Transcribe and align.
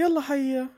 يلا 0.00 0.20
حيا. 0.20 0.68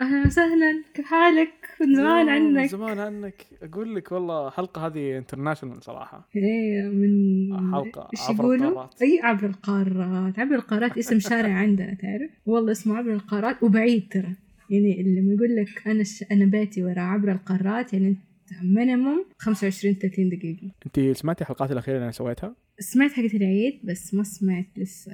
أهلا 0.00 0.26
وسهلا 0.26 0.84
كيف 0.94 1.06
حالك؟ 1.06 1.52
من 1.80 1.96
زمان 1.96 2.28
عنك 2.28 2.56
من 2.56 2.68
زمان 2.68 2.98
عنك. 2.98 3.46
أقول 3.62 3.94
لك 3.94 4.12
والله 4.12 4.50
حلقة 4.50 4.86
هذه 4.86 5.18
international 5.18 5.82
صراحة. 5.82 6.28
إيه 6.36 6.82
من 6.82 7.72
حلقة 7.72 8.08
إيش 8.12 8.20
عبر 8.20 8.44
يقولوا؟ 8.44 8.68
القارات. 8.68 9.02
أي 9.02 9.20
عبر 9.22 9.46
القارات؟ 9.46 10.38
عبر 10.38 10.54
القارات 10.54 10.98
اسم 10.98 11.18
شارع 11.20 11.52
عندنا 11.62 11.94
تعرف؟ 11.94 12.30
والله 12.46 12.72
اسمه 12.72 12.96
عبر 12.96 13.12
القارات 13.12 13.62
وبعيد 13.62 14.08
ترى. 14.10 14.34
يعني 14.70 15.02
لما 15.02 15.34
يقول 15.34 15.56
لك 15.56 15.88
أنا 15.88 16.04
ش... 16.04 16.24
أنا 16.32 16.44
بيتي 16.44 16.84
ورا 16.84 17.00
عبر 17.00 17.32
القارات 17.32 17.92
يعني 17.92 18.08
انت 18.08 18.18
minimum 18.62 19.24
25 19.38 19.94
30 19.94 20.28
دقيقة. 20.28 20.70
أنت 20.86 21.16
سمعتي 21.16 21.40
الحلقات 21.40 21.70
الأخيرة 21.72 21.94
اللي 21.94 22.04
أنا 22.04 22.12
سويتها؟ 22.12 22.54
سمعت 22.78 23.12
حقت 23.12 23.34
العيد 23.34 23.80
بس 23.84 24.14
ما 24.14 24.22
سمعت 24.22 24.66
لسه 24.76 25.12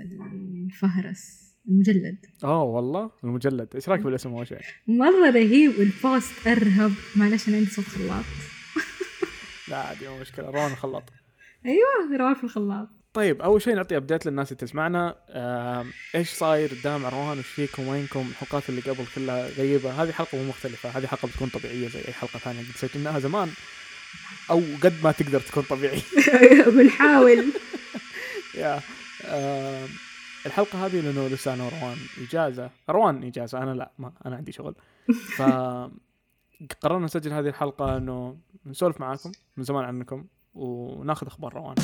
الفهرس. 0.67 1.50
المجلد. 1.69 2.17
آه 2.45 2.63
والله؟ 2.63 3.11
المجلد. 3.25 3.69
إيش 3.75 3.89
رايك 3.89 4.01
بالاسم 4.01 4.31
أول 4.31 4.47
شيء؟ 4.47 4.61
مرة 4.87 5.31
رهيب 5.31 5.79
وال 5.79 6.01
post 6.01 6.47
أرهب. 6.47 6.93
معلش 7.17 7.49
أنا 7.49 7.57
عندي 7.57 7.71
صوت 7.71 7.85
خلاط. 7.85 8.25
لا 9.69 9.77
عادي 9.77 10.09
مو 10.09 10.19
مشكلة. 10.19 10.51
روان 10.51 10.73
الخلاط. 10.73 11.03
أيوه 11.67 12.19
روان 12.19 12.35
في 12.35 12.45
الخلاط. 12.45 12.89
طيب 13.15 13.43
أول 13.43 13.63
شيء 13.63 13.75
نعطي 13.75 13.97
update 13.97 14.27
للناس 14.27 14.53
اللي 14.53 14.61
تسمعنا. 14.61 15.17
إيش 16.15 16.31
صاير 16.31 16.71
قدام 16.75 17.07
روان 17.07 17.39
وش 17.39 17.47
فيكم؟ 17.47 17.89
وينكم؟ 17.89 18.21
الحلقات 18.31 18.69
اللي 18.69 18.81
قبل 18.81 19.05
كلها 19.15 19.49
غريبة. 19.49 20.03
هذه 20.03 20.13
حلقة 20.13 20.39
مو 20.39 20.45
مختلفة. 20.49 20.89
هذه 20.89 21.07
حلقة 21.07 21.29
بتكون 21.29 21.49
طبيعية 21.49 21.89
زي 21.89 22.01
أي 22.09 22.13
حلقة 22.13 22.39
ثانية 22.39 22.61
قد 22.61 22.77
سجلناها 22.77 23.19
زمان. 23.19 23.49
أو 24.51 24.63
قد 24.83 24.95
ما 25.05 25.13
تقدر 25.13 25.41
تكون 25.41 25.63
طبيعي 25.63 26.03
بنحاول 26.67 27.45
يا 28.55 28.81
الحلقة 30.47 30.87
هذه 30.87 31.01
لأنه 31.01 31.29
لسه 31.29 31.55
أنا 31.55 31.65
وروان 31.65 31.97
إجازة. 32.29 32.71
روان 32.91 33.25
إجازة 33.25 33.63
أنا 33.63 33.75
لا 33.75 33.91
ما 33.99 34.13
أنا 34.27 34.37
عندي 34.37 34.53
شغل. 34.53 34.75
ف 35.37 35.43
قررنا 36.83 37.05
نسجل 37.05 37.33
هذه 37.33 37.49
الحلقة 37.49 37.97
إنه 37.97 38.37
نسولف 38.67 39.01
معاكم 39.01 39.33
من 39.57 39.65
زمان 39.65 39.85
عنكم 39.85 40.25
وناخذ 40.55 41.27
أخبار 41.27 41.55
روان. 41.55 41.75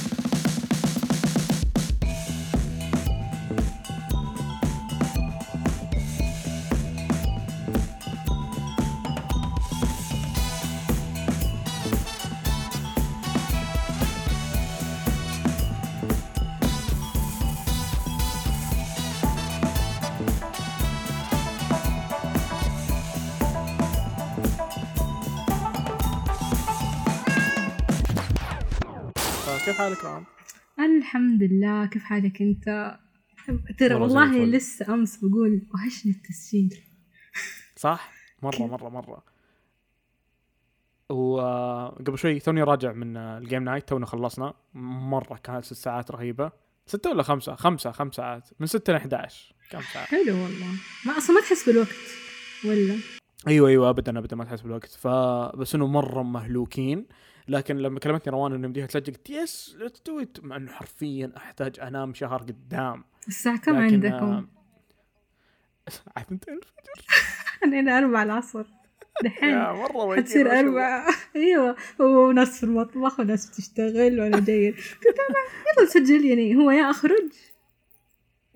لله 31.46 31.86
كيف 31.86 32.04
حالك 32.04 32.42
أنت؟ 32.42 32.98
ترى 33.78 33.94
والله. 33.94 34.44
لسه 34.44 34.94
أمس 34.94 35.16
بقول 35.16 35.62
وحشني 35.74 36.12
التسجيل. 36.12 36.80
صح؟ 37.76 38.12
مرة 38.42 38.66
مرة 38.66 38.88
مرة. 38.88 39.24
وقبل 41.10 42.18
شوي 42.18 42.38
توني 42.38 42.62
راجع 42.62 42.92
من 42.92 43.16
ال 43.16 43.28
gym 43.28 43.64
night 43.64 43.88
تونا 43.88 44.06
خلصنا. 44.06 44.54
مرة 44.74 45.36
كانت 45.36 45.64
ست 45.64 45.72
ساعات 45.74 46.10
رهيبة. 46.10 46.52
ستة 46.86 47.10
ولا 47.10 47.22
خمسة؟ 47.22 47.54
خمسة 47.54 47.90
خمس 47.90 48.14
ساعات. 48.14 48.48
من 48.60 48.66
ستة 48.66 48.92
ل 48.92 48.96
11 48.96 49.54
كم 49.70 49.80
ساعة؟ 49.92 50.04
حلو 50.04 50.42
والله. 50.42 50.66
ما 51.06 51.18
أصلا 51.18 51.36
ما 51.36 51.42
تحس 51.42 51.68
بالوقت 51.68 51.96
ولا؟ 52.64 52.96
أيوه 53.46 53.68
أيوه 53.68 53.90
ابدا 53.90 54.18
ابدا 54.18 54.36
ما 54.36 54.44
تحس 54.44 54.60
بالوقت. 54.60 54.90
فبس 54.90 55.74
إنه 55.74 55.86
مرة 55.86 56.22
مهلوكين. 56.22 57.06
لكن 57.48 57.76
لما 57.76 58.00
كلمتني 58.00 58.32
روان 58.32 58.52
انه 58.52 58.66
يمديها 58.66 58.86
تسجل 58.86 59.12
قلت 59.12 59.30
yes 59.30 59.76
let's 59.78 60.02
do 60.06 60.20
it 60.20 60.44
مع 60.44 60.56
إنه 60.56 60.72
حرفيا 60.72 61.32
أحتاج 61.36 61.80
أنام 61.80 62.14
شهر 62.14 62.38
قدام. 62.42 63.04
الساعة 63.28 63.58
كم 63.58 63.76
عندكم؟ 63.76 64.46
الساعة 65.88 66.12
2 66.20 66.60
إحنا 67.62 67.80
هنا 67.80 67.98
أربعة 67.98 68.22
العصر. 68.22 68.64
دحين 69.24 69.54
وجهي 69.94 70.22
حتصير. 70.22 70.58
أربعة 70.60 71.06
أيوة. 71.36 71.76
وناس 71.98 72.56
في 72.58 72.64
المطبخ 72.64 73.20
وناس 73.20 73.50
بتشتغل 73.50 74.20
وأنا 74.20 74.40
جاي 74.40 74.70
قلت 74.70 75.16
يلا 75.78 75.86
سجل 75.88 76.24
يعني. 76.24 76.56
هو 76.56 76.70
يا 76.70 76.90
أخرج 76.90 77.32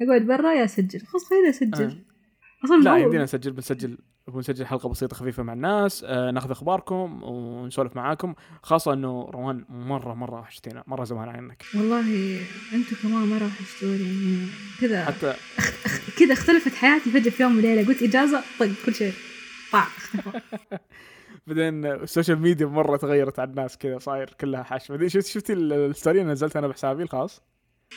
أقعد 0.03 0.23
برا 0.23 0.53
يا 0.53 0.65
أسجل 0.65 1.01
خلاص 1.01 1.25
خليني 1.25 1.49
أسجل. 1.49 1.85
آه. 1.85 2.65
أصلا 2.65 2.83
لا 2.83 2.97
يمدينا 2.99 3.23
نسجل 3.25 3.53
بنسجل. 3.53 3.99
بنسجل 4.31 4.67
حلقة 4.67 4.89
بسيطة 4.89 5.17
خفيفة 5.17 5.43
مع 5.43 5.53
الناس. 5.53 6.05
آه 6.05 6.31
ناخذ 6.31 6.51
أخباركم 6.51 7.23
ونسولف 7.23 7.97
معاكم 7.97 8.35
خاصة 8.63 8.93
إنه 8.93 9.31
روان 9.31 9.65
مرة 9.69 10.15
مرة 10.15 10.41
وحشتينا 10.41 10.85
مرة 10.87 11.05
زمان 11.05 11.29
عنك. 11.29 11.65
والله 11.75 12.01
أنتوا 12.73 12.97
كمان 13.03 13.27
مرة 13.29 13.47
وحشتوني 13.47 14.03
يعني 14.03 14.47
كذا 14.81 15.05
حتى 15.05 15.35
كذا 16.19 16.33
اختلفت 16.33 16.75
حياتي 16.75 17.11
فجأة 17.11 17.31
في 17.31 17.43
يوم 17.43 17.57
وليلة 17.59 17.87
قلت 17.89 18.03
إجازة 18.03 18.43
طق 18.61 18.69
كل 18.87 18.95
شيء 18.95 19.13
ضاع 19.73 19.83
اختفى 19.83 20.41
بعدين 21.47 21.85
ال 21.87 21.94
social 21.94 22.39
media 22.39 22.67
مرة 22.67 22.97
تغيرت 22.97 23.39
على 23.39 23.51
الناس 23.51 23.79
كذا 23.79 23.99
صاير 23.99 24.35
كلها 24.41 24.63
حش 24.63 24.91
بعدين 24.91 25.09
شفت 25.09 25.27
شفتي 25.27 25.53
ال- 25.53 25.73
ال 25.73 25.81
story 25.81 26.21
اللي 26.21 26.33
نزلتها 26.33 26.59
أنا 26.61 26.69
بحسابي 26.69 27.03
الخاص؟ 27.03 27.43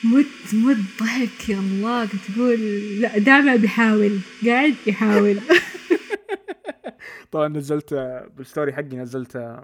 مت 0.03 0.53
مت 0.53 0.77
ضحك 0.99 1.49
يا 1.49 1.57
الله 1.57 2.05
تقول 2.05 2.59
لا 3.01 3.17
دائما 3.17 3.55
بيحاول 3.55 4.19
قاعد 4.45 4.75
يحاول. 4.87 5.39
طبعا 7.31 7.47
نزلت 7.47 7.93
بال 8.37 8.48
story 8.48 8.73
حقي 8.73 8.95
نزلت 8.95 9.57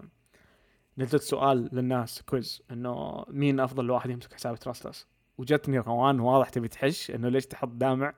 نزلت 0.97 1.21
سؤال 1.23 1.69
للناس 1.73 2.21
quiz 2.21 2.61
إنه 2.71 3.25
مين 3.29 3.59
أفضل 3.59 3.91
واحد 3.91 4.09
يمسك 4.09 4.33
حساب 4.33 4.59
تراستس 4.59 5.07
وجتني 5.37 5.79
روان 5.79 6.19
واضح 6.19 6.49
تبي 6.49 6.67
تحش 6.67 7.11
إنه 7.11 7.29
ليش 7.29 7.45
تحط 7.45 7.67
دامع 7.67 8.13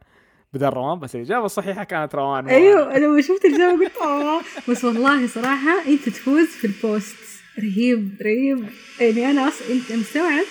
بدل 0.53 0.67
روان؟ 0.69 0.99
بس 0.99 1.15
الإجابة 1.15 1.45
الصحيحة 1.45 1.83
كانت 1.83 2.15
روان 2.15 2.47
أيوه 2.47 2.97
لما 2.97 3.21
شفت 3.21 3.45
الجو 3.45 3.83
قلت 3.83 3.97
آه 4.01 4.41
بس 4.69 4.85
والله 4.85 5.27
صراحة 5.27 5.85
أنت 5.87 6.09
تفوز 6.09 6.47
في 6.47 6.67
ال 6.67 6.75
post. 6.75 7.15
رهيب 7.59 8.17
رهيب. 8.21 8.65
يعني 8.99 9.31
أنا 9.31 9.47
أصلا 9.47 9.67
أنت 9.71 9.91
مستوعب؟ 9.91 10.45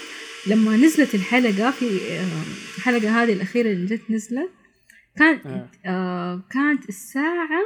لما 0.47 0.77
نزلت 0.77 1.15
الحلقة 1.15 1.71
في 1.71 1.85
الحلقة 2.79 3.23
هذه 3.23 3.33
الأخيرة 3.33 3.73
اللي 3.73 3.97
جت 3.97 4.11
نزلت 4.11 4.51
كان 5.17 5.41
آه. 5.47 5.71
آه 5.87 6.43
كانت 6.51 6.89
الساعة 6.89 7.63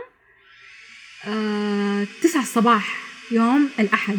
آه 1.26 2.06
تسعة 2.22 2.42
الصباح 2.42 3.02
يوم 3.32 3.70
الأحد 3.80 4.18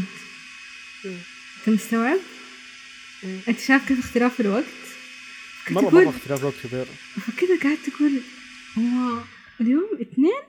مم. 1.05 1.17
أنت 1.59 1.69
مستوعب؟ 1.69 2.17
أنت 3.47 3.59
شايف 3.59 3.87
كيف 3.87 3.99
اختلاف 3.99 4.41
الوقت؟ 4.41 4.63
أقول- 5.67 5.71
مرة 5.93 6.09
اختلاف 6.09 6.43
وقت 6.43 6.53
كبير 6.63 6.85
فكذا 7.15 7.59
قعدت 7.63 7.89
أقول 7.95 8.19
هو 8.77 9.19
اليوم 9.61 9.89
اثنين 10.01 10.41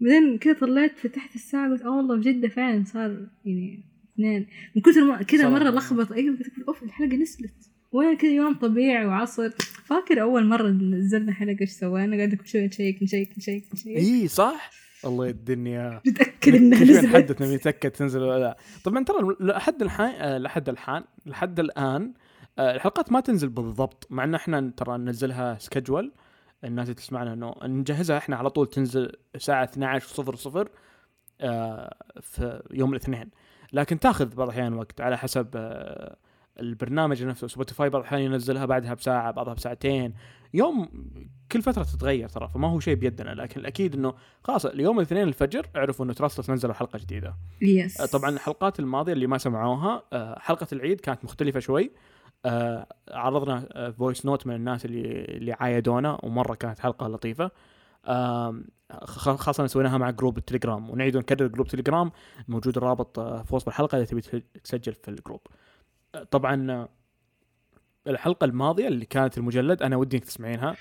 بعدين 0.00 0.38
كذا 0.38 0.52
طلعت 0.52 0.98
فتحت 1.02 1.34
الساعة 1.34 1.70
قلت 1.70 1.82
آه 1.82 1.90
والله 1.96 2.16
بجدة 2.16 2.48
فعلا 2.48 2.84
صار 2.92 3.26
يعني 3.44 3.84
اثنين. 4.14 4.46
من 4.76 4.82
كثر 4.82 5.04
ما 5.04 5.22
كذا. 5.22 5.48
مرة 5.48 5.70
لخبط. 5.70 6.12
أيوه 6.12 6.38
أوف 6.68 6.82
الحلقة 6.82 7.16
نزلت. 7.16 7.70
وأنا 7.92 8.14
كذا 8.14 8.30
يوم 8.30 8.54
طبيعي 8.54 9.06
وعصر. 9.06 9.50
فاكر 9.84 10.22
أول 10.22 10.46
مرة 10.46 10.68
نزلنا 10.68 11.32
حلقة؟ 11.32 11.56
إيش 11.60 11.70
سوينا؟ 11.70 12.16
قاعدة 12.16 12.36
كل 12.36 12.46
شوية 12.46 12.66
نشيك 12.66 13.02
نشيك 13.02 13.38
نشيك 13.38 13.64
نشيك 13.72 13.96
إي 13.96 14.28
صح؟ 14.28 14.70
الله 15.04 15.28
الدنيا 15.28 16.00
نتأكد 16.08 16.54
إنها 16.54 16.78
شوي 16.78 16.88
نزلت؟ 16.94 17.04
نحدث 17.04 17.42
نبي 17.42 17.54
نتأكد 17.54 17.90
تنزل 17.90 18.22
ولا 18.22 18.38
لا. 18.38 18.56
طبعا 18.84 19.04
ترى 19.04 19.36
لحد 19.40 19.82
الحين 19.82 20.36
لحد 20.36 20.68
الحين 20.68 21.02
لحد 21.26 21.60
الآن 21.60 22.12
آه، 22.58 22.74
الحلقات 22.74 23.12
ما 23.12 23.20
تنزل 23.20 23.48
بالضبط. 23.48 24.06
مع 24.10 24.24
ان 24.24 24.34
إحنا 24.34 24.72
ترى 24.76 24.98
ننزلها 24.98 25.58
سكجول 25.58 26.12
الناس 26.64 26.84
اللي 26.84 26.94
تسمعنا 26.94 27.32
إنه 27.32 27.54
نجهزها 27.62 28.18
إحنا 28.18 28.36
على 28.36 28.50
طول 28.50 28.66
تنزل 28.66 29.12
الساعة 29.34 29.64
12:00 29.64 30.68
آه، 31.40 31.96
في 32.20 32.62
يوم 32.70 32.90
الاثنين. 32.90 33.30
لكن 33.72 34.00
تاخذ 34.00 34.34
بعض 34.34 34.48
الأحيان 34.48 34.74
وقت 34.74 35.00
على 35.00 35.18
حسب 35.18 35.48
آه، 35.54 36.16
البرنامج 36.60 37.24
نفسه. 37.24 37.46
Spotify 37.46 37.90
بعض 37.90 38.00
الأحيان 38.02 38.22
ينزلها 38.22 38.66
بعدها 38.66 38.94
بساعة 38.94 39.30
بعضها 39.30 39.54
بساعتين. 39.54 40.14
يوم 40.54 40.88
كل 41.52 41.62
فترة 41.62 41.82
تتغير 41.82 42.28
ترى 42.28 42.48
فما 42.48 42.68
هو 42.68 42.80
شيء 42.80 42.94
بيدنا. 42.94 43.30
لكن 43.30 43.60
الأكيد 43.60 43.94
إنه 43.94 44.14
خلاص 44.44 44.66
اليوم 44.66 44.98
الاثنين 44.98 45.28
الفجر 45.28 45.66
اعرفوا 45.76 46.04
إنه 46.04 46.12
تراستس 46.12 46.50
نزلوا 46.50 46.74
حلقة 46.74 46.98
جديدة. 46.98 47.36
yes 47.62 48.00
آه، 48.00 48.06
طبعا 48.06 48.30
الحلقات 48.30 48.80
الماضية 48.80 49.12
اللي 49.12 49.26
ما 49.26 49.38
سمعوها 49.38 50.02
آه، 50.12 50.38
حلقة 50.38 50.66
العيد 50.72 51.00
كانت 51.00 51.24
مختلفة 51.24 51.60
شوي. 51.60 51.90
عرضنا 53.10 53.90
voice 53.98 54.26
note 54.26 54.46
من 54.46 54.54
الناس 54.54 54.84
اللي 54.84 55.24
اللي 55.24 55.52
عايدونا 55.52 56.18
ومرة 56.22 56.54
كانت 56.54 56.78
حلقة 56.78 57.08
لطيفة. 57.08 57.50
خاصة 59.36 59.66
سويناها 59.66 59.98
مع 59.98 60.10
group 60.10 60.38
التليجرام 60.38 60.90
ونعيد 60.90 61.16
ونكرر 61.16 61.46
group 61.46 61.66
تليجرام 61.66 62.12
موجود 62.48 62.76
الرابط 62.76 63.18
آه، 63.18 63.42
في 63.42 63.54
وصف 63.54 63.68
الحلقة 63.68 63.98
إذا 63.98 64.04
تبي 64.04 64.20
تسجل 64.64 64.94
في 64.94 65.08
ال 65.08 65.13
group 65.13 65.40
آه، 66.14 66.22
طبعا 66.22 66.70
آه، 66.72 66.88
الحلقة 68.06 68.44
الماضية 68.44 68.88
اللي 68.88 69.06
كانت 69.06 69.38
المجلد 69.38 69.82
أنا 69.82 69.96
ودي 69.96 70.16
إنك 70.16 70.24
تسمعينها. 70.24 70.76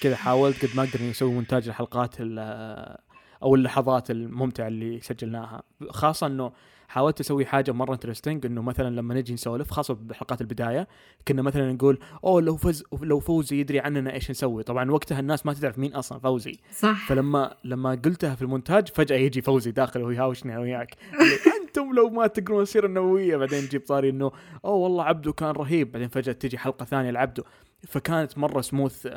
كذا 0.00 0.16
حاولت 0.16 0.64
قد 0.66 0.76
ما 0.76 0.82
أقدر 0.82 1.00
إني 1.00 1.10
أسوي 1.10 1.32
مونتاج 1.32 1.68
الحلقات 1.68 2.14
ال- 2.20 2.96
أو 3.42 3.54
اللحظات 3.54 4.10
الممتعة 4.10 4.68
اللي 4.68 5.00
سجلناها. 5.00 5.62
خاصة 5.90 6.26
إنه 6.26 6.52
حاولت 6.88 7.20
أسوي 7.20 7.46
حاجة 7.46 7.72
مرة 7.72 7.94
interesting 7.94 8.46
إنه 8.46 8.62
مثلا 8.62 8.96
لما 8.96 9.14
نجي 9.14 9.34
نسولف 9.34 9.70
خاصة 9.70 9.94
بحلقات 9.94 10.40
البداية 10.40 10.88
كنا 11.28 11.42
مثلا 11.42 11.72
نقول 11.72 11.98
أوه 12.24 12.42
لو 12.42 12.56
فوز 12.56 12.84
لو 13.02 13.20
فوزي 13.20 13.60
يدري 13.60 13.80
عننا 13.80 14.12
إيش 14.12 14.30
نسوي. 14.30 14.62
طبعا 14.62 14.90
وقتها 14.90 15.20
الناس 15.20 15.46
ما 15.46 15.54
تعرف 15.54 15.78
مين 15.78 15.94
أصلا 15.94 16.18
فوزي. 16.18 16.58
صح. 16.72 17.08
فلما 17.08 17.56
لما 17.64 17.90
قلتها 17.90 18.34
في 18.34 18.42
المونتاج 18.42 18.88
فجأة 18.88 19.16
يجي 19.16 19.42
فوزي 19.42 19.70
داخل 19.70 20.02
ويهاوشني 20.02 20.52
أنا 20.52 20.60
وياك. 20.60 20.94
أنتم 21.60 21.94
لو 21.94 22.10
ما 22.10 22.26
تقرون 22.26 22.62
السيره 22.62 22.86
النووية. 22.86 23.36
بعدين 23.36 23.64
نجيب 23.64 23.86
طاري 23.86 24.10
إنه 24.10 24.32
أوه 24.64 24.74
والله 24.74 25.04
عبده 25.04 25.32
كان 25.32 25.50
رهيب. 25.50 25.92
بعدين 25.92 26.08
فجأة 26.08 26.32
تجي 26.32 26.58
حلقة 26.58 26.84
ثانية 26.84 27.10
لعبده 27.10 27.44
فكانت 27.88 28.38
مرة 28.38 28.60
سموث 28.60 29.08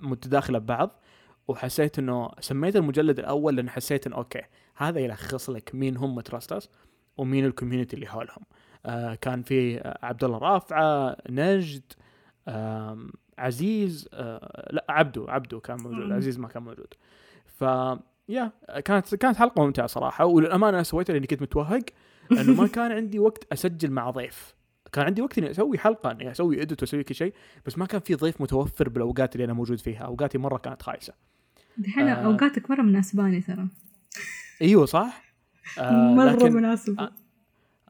متداخلة 0.00 0.58
ببعض 0.58 1.02
وحسيت 1.48 1.98
إنه 1.98 2.30
سميت 2.40 2.76
المجلد 2.76 3.18
الأول 3.18 3.56
لأن 3.56 3.70
حسيت 3.70 4.06
إنه 4.06 4.16
okay 4.16 4.42
هذا 4.76 5.00
يلخص 5.00 5.50
لك 5.50 5.70
مين 5.74 5.96
هم 5.96 6.20
trusters 6.20 6.68
ومين 7.16 7.44
ال 7.44 7.49
community 7.49 7.94
اللي 7.96 8.06
حولهم. 8.06 8.42
آه 8.86 9.14
كان 9.14 9.42
في 9.42 9.78
آه، 9.80 9.98
عبد 10.02 10.24
الله 10.24 10.38
رافعة 10.38 11.16
نجد 11.30 11.82
آم، 12.48 13.10
عزيز 13.38 14.08
آه 14.14 14.68
لا 14.72 14.84
عبده 14.88 15.24
عبده 15.28 15.60
كان 15.60 15.76
موجود. 15.82 16.12
عزيز 16.12 16.38
ما 16.38 16.48
كان 16.48 16.62
موجود. 16.62 16.94
ف 17.46 17.64
يا 18.28 18.52
كانت 18.84 19.14
كانت 19.14 19.36
حلقة 19.36 19.64
ممتعة 19.64 19.86
صراحة 19.86 20.24
وللأمانة 20.24 20.76
أنا 20.76 20.82
سويتها 20.82 21.12
لأني 21.12 21.26
كنت 21.26 21.42
متوهق 21.42 21.82
إنه 22.32 22.54
ما 22.54 22.66
كان 22.76 22.92
عندي 22.92 23.18
وقت 23.18 23.52
أسجل 23.52 23.90
مع 23.90 24.10
ضيف. 24.10 24.54
كان 24.92 25.04
عندي 25.04 25.22
وقت 25.22 25.38
إني 25.38 25.50
أسوي 25.50 25.78
حلقة 25.78 26.10
إني 26.10 26.30
أسوي 26.30 26.62
اديت 26.62 26.82
وأسوي 26.82 27.04
كل 27.04 27.14
شيء 27.14 27.34
بس 27.66 27.78
ما 27.78 27.86
كان 27.86 28.00
في 28.00 28.14
ضيف 28.14 28.40
متوفر 28.40 28.88
بالأوقات 28.88 29.34
اللي 29.34 29.44
أنا 29.44 29.52
موجود 29.52 29.78
فيها 29.78 30.02
أوقاتي 30.04 30.38
مرة 30.38 30.56
كانت 30.58 30.82
خايسة. 30.82 31.12
دحين 31.78 32.08
آه. 32.08 32.14
أوقاتك 32.26 32.70
مرة 32.70 32.82
مناسباني 32.82 33.40
ترى. 33.40 33.68
إيوه 34.62 34.86
صح؟ 34.86 35.22
آه 35.78 36.14
مرة 36.14 36.48
مناسبة. 36.48 37.02
آه. 37.02 37.12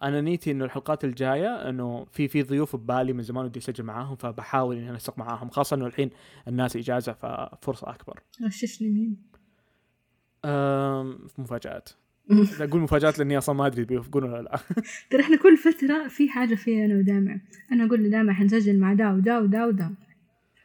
أنا 0.02 0.20
نيتي 0.20 0.50
إنه 0.50 0.64
الحلقات 0.64 1.05
الجاية 1.05 1.69
إنه 1.69 2.06
في 2.12 2.29
في 2.29 2.43
ضيوف 2.43 2.76
ببالي 2.76 3.12
من 3.12 3.23
زمان 3.23 3.44
ودي 3.44 3.58
أسجل 3.58 3.84
معاهم 3.84 4.17
فبحاول 4.17 4.76
إني 4.76 4.90
أنسق 4.90 5.19
معاهم 5.19 5.50
خاصة 5.50 5.76
إنه 5.76 5.87
الحين 5.87 6.11
الناس 6.49 6.76
إجازة 6.76 7.12
ففرصة 7.12 7.90
أكبر. 7.90 8.20
غششني 8.43 8.88
مين؟ 8.88 9.17
أم 10.44 11.19
مفاجآت. 11.38 11.88
أقول 12.61 12.81
مفاجآت 12.81 13.19
لأني 13.19 13.38
أصلا 13.38 13.55
ما 13.55 13.67
أدري 13.67 13.84
بيوافقون 13.84 14.25
ولا 14.25 14.43
لا. 14.43 14.58
ترى 15.11 15.20
إحنا 15.20 15.37
كل 15.37 15.56
فترة 15.56 16.08
في 16.08 16.29
حاجة 16.29 16.55
فيها 16.55 16.84
أنا 16.84 16.94
ودامع. 16.94 17.40
أنا 17.73 17.84
أقول 17.84 18.00
لدامع 18.00 18.32
حنسجل 18.32 18.79
مع 18.79 18.93
دا 18.93 19.12
ودا 19.12 19.38
ودا 19.38 19.64
ودا 19.67 19.94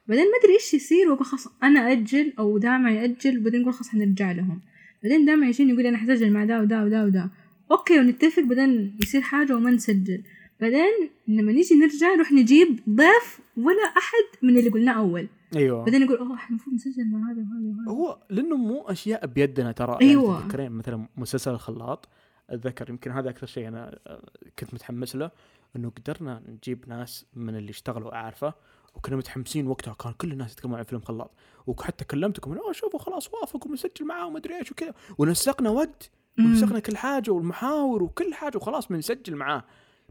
بعدين 0.08 0.26
ما 0.26 0.32
أدري 0.44 0.54
إيش 0.54 0.74
يصير 0.74 1.12
وبخص 1.12 1.48
أنا 1.64 1.92
أجل 1.92 2.34
أو 2.40 2.58
دامع 2.58 2.92
يأجل 2.92 3.40
وبعدين 3.40 3.62
نقول 3.62 3.74
خلاص 3.74 3.90
حنرجع 3.90 4.32
لهم. 4.32 4.62
بعدين 5.08 5.26
دامع 5.26 5.48
يجيني 5.48 5.72
يقول 5.72 5.86
أنا 5.86 5.98
حسجل 5.98 6.32
مع 6.34 6.46
دا 6.46 6.62
ودا 6.62 6.84
ودا 6.84 7.04
ودا 7.04 7.30
أوكي 7.72 8.00
ونتفق 8.00 8.44
بعدين 8.44 8.98
يصير 9.04 9.22
حاجة 9.22 9.56
وما 9.56 9.72
نسجل. 9.72 10.24
بعدين 10.62 11.10
لما 11.28 11.52
نيجي 11.52 11.76
نرجع 11.76 12.16
نروح 12.16 12.32
نجيب 12.32 12.80
ضيف 12.90 13.40
ولا 13.58 13.84
أحد 13.98 14.44
من 14.44 14.58
اللي 14.58 14.70
قلناه 14.70 14.94
أول. 14.94 15.28
أيوه. 15.56 15.86
بعدين 15.86 16.02
نقول 16.02 16.18
أوه 16.18 16.36
إحنا 16.36 16.50
المفروض 16.50 16.76
نسجل 16.76 17.06
مع 17.06 17.32
هذا 17.32 17.42
وهذا 17.42 17.78
وهذا. 17.78 17.92
هو 17.92 18.18
لأنه 18.30 18.58
مو 18.58 18.82
أشياء 18.82 19.26
بيدنا 19.26 19.72
ترى. 19.72 19.98
يعني 20.02 20.16
تذكرين 20.16 20.72
مثلا 20.72 21.08
مسلسل 21.18 21.52
الخلاط 21.52 22.10
أتذكر 22.50 22.90
يمكن 22.90 23.12
هذا 23.12 23.30
أكثر 23.30 23.48
شيء 23.48 23.68
أنا 23.68 24.00
آه، 24.08 24.30
كنت 24.60 24.74
متحمس 24.74 25.16
له 25.16 25.32
إنه 25.76 25.90
قدرنا 25.90 26.42
نجيب 26.48 26.90
ناس 26.90 27.26
من 27.36 27.56
اللي 27.56 27.70
اشتغلوا 27.70 28.16
أعرفه 28.16 28.54
وكنا 28.98 29.16
متحمسين 29.16 29.68
وقتها 29.68 29.94
كان 29.94 30.14
كل 30.14 30.32
الناس 30.32 30.54
يتكلمون 30.54 30.78
عن 30.78 30.84
فيلم 30.84 31.02
خلاط. 31.02 31.32
وحتى 31.68 32.06
كلمتكم 32.06 32.52
إنه 32.52 32.62
"أوه، 32.62 32.72
شوفوا 32.72 33.00
خلاص 33.00 33.34
وافقوا 33.34 33.72
بنسجل 33.72 34.06
معاهم 34.06 34.34
مدري 34.34 34.58
إيش 34.58 34.72
وكذا. 34.72 34.94
ونسقنا 35.18 35.70
وقت 35.70 36.12
مم. 36.38 36.46
ونسقنا 36.46 36.80
كل 36.80 36.98
حاجة 36.98 37.32
والمحاور 37.32 38.04
وكل 38.04 38.34
حاجة 38.34 38.58
وخلاص 38.58 38.88
بنسجل 38.88 39.36
معاه. 39.36 39.64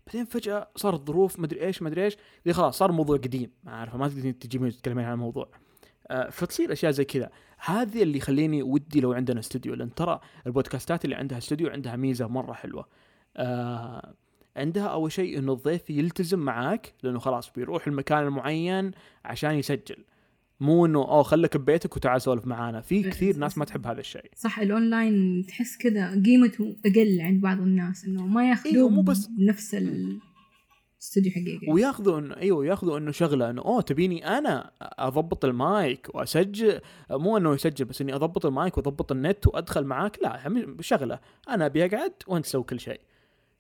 بعدين 0.07 0.25
فجأة 0.25 0.69
صارت 0.77 1.07
ظروف 1.07 1.39
مدري 1.41 1.61
إيش 1.67 1.83
مدري 1.83 2.05
إيش 2.05 2.17
دي 2.47 2.53
خلاص 2.53 2.79
صار 2.79 2.93
موضوع 2.93 3.17
قديم. 3.17 3.51
ما 3.65 3.73
عارفه 3.73 3.99
ما 3.99 4.09
تقدرين 4.09 4.39
تجيبين 4.39 4.71
تتكلمين 4.71 5.05
عن 5.05 5.13
الموضوع. 5.13 5.49
آه، 6.11 6.31
فتصير 6.31 6.73
أشياء 6.73 6.93
زي 6.93 7.05
كذا. 7.05 7.31
هذه 7.59 8.03
اللي 8.03 8.19
يخليني 8.19 8.63
ودي 8.63 9.01
لو 9.01 9.13
عندنا 9.13 9.41
استوديو 9.41 9.75
لأن 9.75 9.95
ترى 9.95 10.21
البودكاستات 10.47 11.05
اللي 11.05 11.17
عندها 11.17 11.39
استوديو 11.39 11.69
عندها 11.69 11.97
ميزة 11.97 12.27
مرة 12.27 12.53
حلوة. 12.53 12.87
آه 13.37 14.15
عندها 14.57 14.87
أول 14.87 15.13
شيء 15.13 15.39
إنه 15.39 15.53
الضيف 15.53 15.91
يلتزم 15.91 16.39
معاك 16.39 16.95
لأنه 17.03 17.19
خلاص 17.19 17.51
بيروح 17.57 17.87
المكان 17.87 18.27
المعين 18.27 18.91
عشان 19.25 19.55
يسجل. 19.55 19.97
مو 20.61 20.87
إنه 20.87 20.99
أوه 20.99 21.23
خليك 21.23 21.57
ببيتك 21.57 21.97
وتعال 21.97 22.23
سولف 22.23 22.47
معانا. 22.47 22.81
في 22.81 22.95
إيه، 22.95 23.11
كثير 23.11 23.37
ناس 23.37 23.59
ما 23.59 23.65
تحب 23.65 23.87
هذا 23.87 24.01
الشيء. 24.01 24.31
صح 24.37 24.59
الأونلاين 24.59 25.45
تحس 25.49 25.77
كذا 25.79 26.23
قيمته 26.25 26.77
أقل 26.87 27.21
عند 27.21 27.41
بعض 27.41 27.61
الناس 27.61 28.05
إنه 28.05 28.27
ما 28.27 28.49
ياخذوه 28.49 28.75
أيوة، 28.75 28.89
مو 28.89 29.03
بس- 29.03 29.29
نفس 29.39 29.75
الاستوديو 29.75 31.33
حقيقي. 31.33 31.73
وياخذوا 31.73 32.19
انه 32.19 32.37
إيوه 32.37 32.67
ياخذوا 32.67 32.99
إنه 32.99 33.11
شغلة 33.11 33.51
إنه 33.51 33.63
أوه 33.63 33.81
تبيني 33.83 34.39
أنا 34.39 34.71
أضبط 34.81 35.45
المايك 35.45 36.09
وأسجل 36.15 36.81
مو 37.11 37.37
إنه 37.37 37.55
يسجل 37.55 37.85
بس 37.85 38.01
إني 38.01 38.15
أضبط 38.15 38.47
المايك 38.47 38.77
وأضبط 38.79 39.13
النت 39.13 39.47
وأدخل 39.47 39.85
معاك 39.85 40.19
لا 40.23 40.41
شغلة. 40.81 41.21
أنا 41.49 41.67
أبي 41.67 41.85
أقعد 41.85 42.13
وانت 42.27 42.45
تسوي 42.45 42.63
كل 42.63 42.81
شيء. 42.81 43.01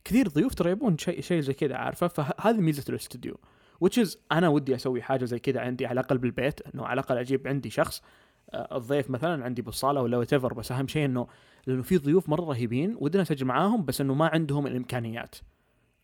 كثير 0.06 0.28
ضيوف 0.28 0.54
ترى 0.54 0.70
يبون 0.70 0.98
شيء 0.98 1.20
شيء 1.20 1.40
زي 1.40 1.52
كذا 1.52 1.76
عارفة؟ 1.76 2.08
فهذه 2.08 2.56
ميزة 2.56 2.84
الاستوديو. 2.88 3.36
Which 3.84 4.04
is 4.04 4.16
أنا 4.32 4.48
ودي 4.48 4.74
أسوي 4.74 5.02
حاجة 5.02 5.24
زي 5.24 5.38
كذا 5.38 5.60
عندي 5.60 5.86
على 5.86 6.00
الأقل 6.00 6.18
بالبيت 6.18 6.60
إنه 6.74 6.86
على 6.86 7.00
الأقل 7.00 7.18
أجيب 7.18 7.48
عندي 7.48 7.70
شخص 7.70 8.02
آه، 8.50 8.76
الضيف 8.76 9.10
مثلا 9.10 9.44
عندي 9.44 9.62
بالصاله 9.62 10.02
ولا 10.02 10.16
what 10.16 10.34
بس 10.34 10.72
أهم 10.72 10.88
شيء 10.88 11.04
إنه 11.04 11.26
لأنه 11.66 11.82
في 11.82 11.98
ضيوف 11.98 12.28
مرة 12.28 12.44
رهيبين 12.44 12.96
ودنا 12.98 13.22
اسجل 13.22 13.46
معاهم 13.46 13.84
بس 13.84 14.00
إنه 14.00 14.14
ما 14.14 14.26
عندهم 14.26 14.66
الإمكانيات. 14.66 15.34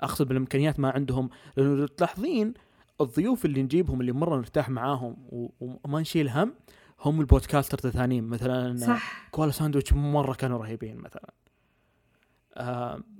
أقصد 0.01 0.29
بالإمكانيات 0.29 0.81
ما 0.81 0.91
عندهم 0.91 1.31
لأنه 1.57 1.77
لو 1.77 1.87
تلاحظين 1.87 2.55
الضيوف 3.01 3.45
اللي 3.45 3.63
نجيبهم 3.63 4.01
اللي 4.01 4.13
مرة 4.13 4.37
نرتاح 4.37 4.71
معاهم 4.71 5.17
وما 5.61 6.01
نشيل 6.01 6.29
هم 6.29 6.55
هم 7.01 7.21
ال 7.21 7.27
podcaster 7.27 7.89
الثانيين. 7.89 8.25
مثلا 8.25 8.77
صح. 8.77 9.29
كوالا 9.31 9.53
ساندويتش 9.53 9.93
مرة 9.93 10.33
كانوا 10.33 10.59
رهيبين 10.59 10.97
مثلا. 10.97 11.33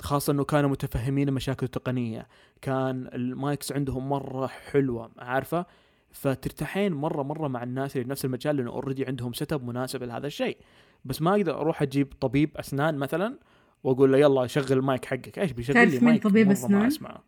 خاصة 0.01 0.33
إنه 0.33 0.45
كانوا 0.45 0.71
متفهمين 0.71 1.29
المشاكل 1.29 1.67
التقنية. 1.67 2.29
كان 2.63 3.07
ال 3.07 3.20
mics 3.20 3.73
عندهم 3.73 4.09
مرة 4.09 4.47
حلوة 4.47 5.11
عارفة؟ 5.19 5.67
فترتاحين 6.11 6.93
مرة 6.93 7.23
مرة 7.23 7.49
مع 7.49 7.63
الناس 7.63 7.97
اللي 7.97 8.05
بنفس 8.05 8.25
المجال 8.25 8.57
لأنه 8.57 8.71
already 8.71 9.07
عندهم 9.07 9.33
setup 9.33 9.65
مناسب 9.65 10.03
لهذا 10.03 10.27
الشيء. 10.27 10.59
بس 11.05 11.23
ما 11.23 11.31
أقدر 11.31 11.61
أروح 11.61 11.83
أجيب 11.83 12.13
طبيب 12.21 12.57
أسنان 12.57 12.99
مثلا 12.99 13.39
وأقول 13.85 14.13
له 14.13 14.19
يلا 14.19 14.47
شغل 14.47 14.73
المايك 14.73 15.05
حقك. 15.05 15.39
إيش 15.39 15.53
بيشغل 15.53 15.77
لي 15.77 15.99
مين 15.99 16.05
مايك؟ 16.05 16.23
طبيب 16.23 16.47
مرة 16.47 16.53
أسنان؟ 16.53 16.81
ما 16.81 16.87
أسمعه. 16.87 17.25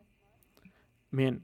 مين؟ 1.12 1.42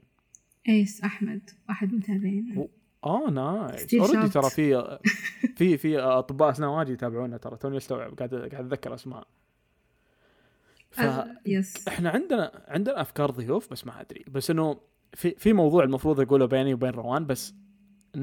إيس 0.69 1.01
أحمد. 1.01 1.49
واحد 1.69 1.93
متابعين 1.93 2.69
آه 3.03 3.29
nice 3.29 3.93
already. 3.93 4.29
ترى 4.29 4.49
في 4.49 4.99
في 5.55 5.77
في 5.77 5.99
أطباء 5.99 6.49
أسنان 6.49 6.69
واجد 6.69 6.89
يتابعونا 6.89 7.37
ترى. 7.37 7.57
توني 7.57 7.77
أستوعب 7.77 8.13
قاعد 8.13 8.35
قاعد 8.35 8.65
أتذكر 8.65 8.93
أسماء. 8.93 9.19
آه، 9.19 9.40
فاحنا 10.91 12.09
عندنا 12.09 12.65
عندنا 12.67 13.01
أفكار 13.01 13.31
ضيوف 13.31 13.71
بس 13.71 13.85
ما 13.87 14.01
أدري. 14.01 14.25
بس 14.31 14.49
إنه 14.51 14.79
في 15.13 15.31
في 15.37 15.53
موضوع 15.53 15.83
المفروض 15.83 16.19
اقوله 16.19 16.45
بيني 16.45 16.73
وبين 16.73 16.89
روان 16.89 17.25
بس 17.25 17.53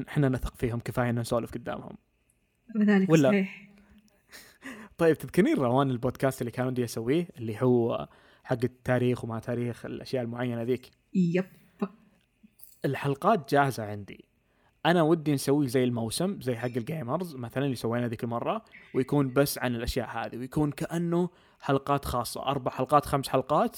إحنا 0.09 0.29
نثق 0.29 0.55
فيهم 0.57 0.81
كفاية 0.81 1.11
ان 1.11 1.19
نسولف 1.19 1.53
قدامهم. 1.55 1.97
وذلك 2.77 3.11
ولا- 3.11 3.29
صحيح. 3.29 3.69
طيب 4.99 5.19
تذكرين 5.19 5.57
روان 5.57 5.91
البودكاست 5.91 6.41
اللي 6.41 6.51
كان 6.51 6.67
ودي 6.67 6.85
اسويه 6.85 7.29
اللي 7.39 7.57
هو 7.63 8.09
حق 8.45 8.59
التاريخ 8.65 9.25
وما 9.25 9.39
تاريخ 9.39 9.87
الأشياء 9.87 10.23
المعينة 10.25 10.63
ذيك؟ 10.63 10.91
yep. 11.15 11.45
الحلقات 12.85 13.51
جاهزة 13.55 13.85
عندي. 13.85 14.25
أنا 14.87 15.03
ودي 15.03 15.33
نسوي 15.35 15.69
زي 15.69 15.85
الموسم 15.85 16.41
زي 16.41 16.57
حق 16.57 16.65
ال 16.77 16.85
gamers 16.85 17.35
مثلا 17.37 17.65
اللي 17.65 17.77
سوينا 17.77 18.09
ذيك 18.09 18.25
المرة 18.25 18.65
ويكون 18.95 19.33
بس 19.33 19.59
عن 19.59 19.75
الأشياء 19.75 20.09
هذه 20.09 20.37
ويكون 20.37 20.71
كأنه 20.71 21.31
حلقات 21.61 22.05
خاصة 22.05 22.43
أربع 22.43 22.71
حلقات 22.71 23.07
خمس 23.07 23.29
حلقات 23.29 23.77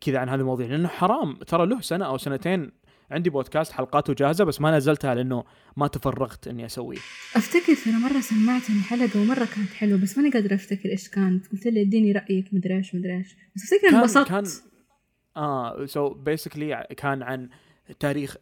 كذا 0.00 0.18
عن 0.18 0.28
هذه 0.28 0.40
المواضيع. 0.40 0.66
لأنه 0.66 0.88
حرام 0.88 1.34
ترى 1.34 1.66
له 1.66 1.80
سنة 1.80 2.06
أو 2.06 2.18
سنتين 2.18 2.72
عندي 3.10 3.30
بودكاست 3.30 3.72
حلقاته 3.72 4.14
جاهزة 4.14 4.44
بس 4.44 4.60
ما 4.60 4.76
نزلتها 4.76 5.14
لأنه 5.14 5.44
ما 5.76 5.86
تفرغت 5.86 6.48
إني 6.48 6.66
أسويه. 6.66 6.98
أفتكر 7.36 7.74
ترى 7.84 7.92
مرة 7.92 8.20
سمعتني 8.20 8.80
حلقة 8.80 9.20
ومرة 9.20 9.44
كانت 9.44 9.72
حلوة 9.74 9.98
بس 9.98 10.18
ماني 10.18 10.30
قادرة 10.30 10.54
أفتكر 10.54 10.88
إيش 10.88 11.08
كانت. 11.08 11.46
قلت 11.52 11.66
لي 11.66 11.82
إديني 11.82 12.12
رأيك 12.12 12.54
مدري 12.54 12.76
إيش 12.76 12.94
مدري 12.94 13.16
إيش. 13.16 13.36
بس 13.56 13.72
أفتكر 13.72 13.98
انبسطت. 13.98 14.28
كان 14.28 14.44
آه 15.36 15.86
so 15.86 16.08
basically 16.08 16.86
كان 16.96 17.22
عن 17.22 17.48
تاريخ 18.00 18.36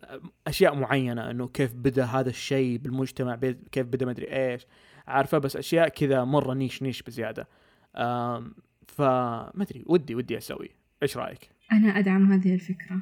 أشياء 0.47 0.75
معينة 0.75 1.31
إنه 1.31 1.49
كيف 1.49 1.75
بدأ 1.75 2.05
هذا 2.05 2.29
الشيء 2.29 2.79
بالمجتمع 2.79 3.41
كيف 3.73 3.87
بدأ 3.87 4.07
مدري 4.07 4.27
إيش. 4.27 4.67
عارفة؟ 5.07 5.39
بس 5.39 5.57
أشياء 5.57 5.89
كذا 5.89 6.25
مرة 6.25 6.55
niche 6.55 6.83
niche 6.83 7.03
بزيادة. 7.03 7.49
فما 7.95 9.53
أدري 9.61 9.85
ودي 9.87 10.15
ودي 10.15 10.39
أسوي. 10.39 10.71
إيش 11.03 11.17
رأيك؟ 11.17 11.51
أنا 11.73 11.99
أدعم 11.99 12.33
هذه 12.33 12.55
الفكرة. 12.55 12.97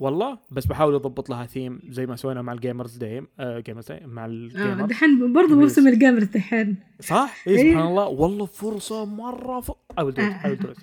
والله 0.00 0.38
بس 0.50 0.66
بحاول 0.66 0.94
أضبط 0.94 1.30
لها 1.30 1.46
ثيم 1.46 1.80
زي 1.88 2.06
ما 2.06 2.16
سوينا 2.16 2.42
مع 2.42 2.52
ال 2.52 2.58
gamers 2.58 2.96
day 2.96 3.26
آه 3.40 3.60
gamers 3.60 3.86
day 3.88 4.06
مع 4.06 4.24
آه 4.24 4.26
ال 4.26 4.35
gamers 4.35 4.90
دحين 4.90 5.32
برضه. 5.32 5.54
موسم 5.54 5.88
ال 5.88 5.94
gamer 5.94 6.22
دحين. 6.22 6.76
صح؟ 7.00 7.42
اي 7.46 7.52
إيه. 7.52 7.72
سبحان 7.72 7.86
الله. 7.86 8.06
والله 8.06 8.46
فرصة 8.46 9.04
مرة 9.04 9.60
ف... 9.60 9.72
اول 9.98 10.12
دوت 10.14 10.24
آه. 10.24 10.46
اول 10.46 10.56
دوت 10.56 10.76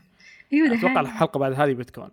أيوه 0.54 0.80
أتوقع 0.80 1.02
الحلقة 1.02 1.38
بعد 1.38 1.54
هذه 1.54 1.74
بتكون. 1.74 2.10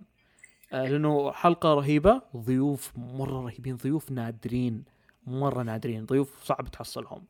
آه 0.73 0.89
لأنه 0.89 1.33
حلقة 1.33 1.75
رهيبة 1.75 2.23
ضيوف 2.37 2.93
مرة 2.97 3.41
رهيبين 3.41 3.77
ضيوف 3.77 4.11
نادرين 4.11 4.85
مرة 5.27 5.63
نادرين 5.63 6.05
ضيوف 6.05 6.45
صعب 6.45 6.71
تحصلهم. 6.71 7.23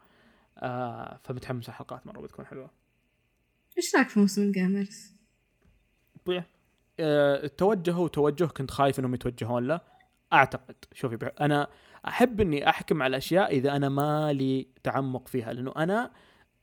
آه 0.59 1.21
فمتحمس 1.25 1.68
الحلقات 1.68 2.06
مرة 2.06 2.21
بتكون 2.21 2.47
حلوة. 2.47 2.71
إيش 3.78 3.97
رايك 3.97 4.09
في 4.09 4.21
موسم 4.21 4.42
ال 4.42 4.52
gamers؟ 4.52 5.16
آه 7.00 7.47
توجهوا 7.47 8.09
توجه 8.09 8.45
كنت 8.45 8.71
خايف 8.71 8.99
إنهم 8.99 9.14
يتوجهون 9.14 9.66
له. 9.66 9.80
أعتقد 10.33 10.75
شوفي 10.92 11.30
أنا 11.40 11.68
أحب 12.09 12.40
إني 12.40 12.68
أحكم 12.68 13.02
على 13.02 13.11
الاشياء 13.11 13.50
إذا 13.56 13.76
أنا 13.76 13.88
مالي 13.88 14.66
تعمق 14.83 15.28
فيها 15.28 15.52
لأنه 15.52 15.73
أنا 15.76 16.11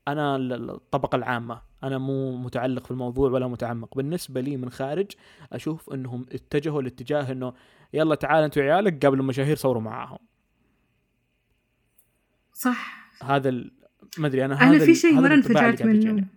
أنا 0.08 0.36
ال- 0.36 0.54
ال- 0.54 0.70
الطبقة 0.70 1.16
العامة. 1.16 1.62
أنا 1.84 1.98
مو 1.98 2.38
متعلق 2.38 2.86
في 2.86 2.92
الموضوع 2.92 3.32
ولا 3.32 3.48
متعمق. 3.48 3.96
بالنسبة 3.98 4.42
لي 4.42 4.58
من 4.58 4.70
خارج 4.70 5.12
أشوف 5.54 5.94
إنهم 5.94 6.26
اتجهوا 6.32 6.82
لاتجاه 6.82 7.32
إنه 7.32 7.54
يلا 7.94 8.16
تعال 8.16 8.44
انت 8.44 8.58
وعيالك 8.58 9.06
قابلوا 9.06 9.24
المشاهير 9.24 9.56
صوروا 9.56 9.82
معاهم. 9.82 10.18
صح. 12.54 13.10
هذا 13.24 13.52
ما 14.18 14.28
أدري 14.28 14.46
أنا 14.46 14.54
أنا 14.62 14.72
هذا 14.72 14.86
في 14.86 14.92
ال- 14.92 14.96
شيء 14.98 15.14
مره 15.14 15.34
انفجعت. 15.34 15.82
منه. 15.84 16.28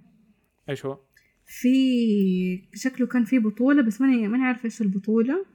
إيش 0.71 0.87
هو؟ 0.87 0.99
في 1.47 2.63
شكله 2.75 3.07
كان 3.07 3.25
في 3.25 3.39
بطولة 3.39 3.83
بس 3.83 4.01
ماني 4.01 4.29
ماني 4.29 4.45
عارفة 4.45 4.65
إيش 4.65 4.81
البطولة. 4.81 5.47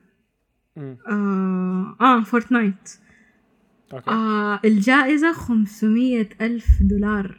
مم. 0.76 0.98
آه, 1.08 1.96
آه 2.02 2.24
فورتنايت. 2.24 2.90
okay. 3.94 4.10
آه 4.10 4.60
الجائزة 4.66 5.34
500 5.34 6.30
ألف 6.42 6.68
دولار. 6.82 7.38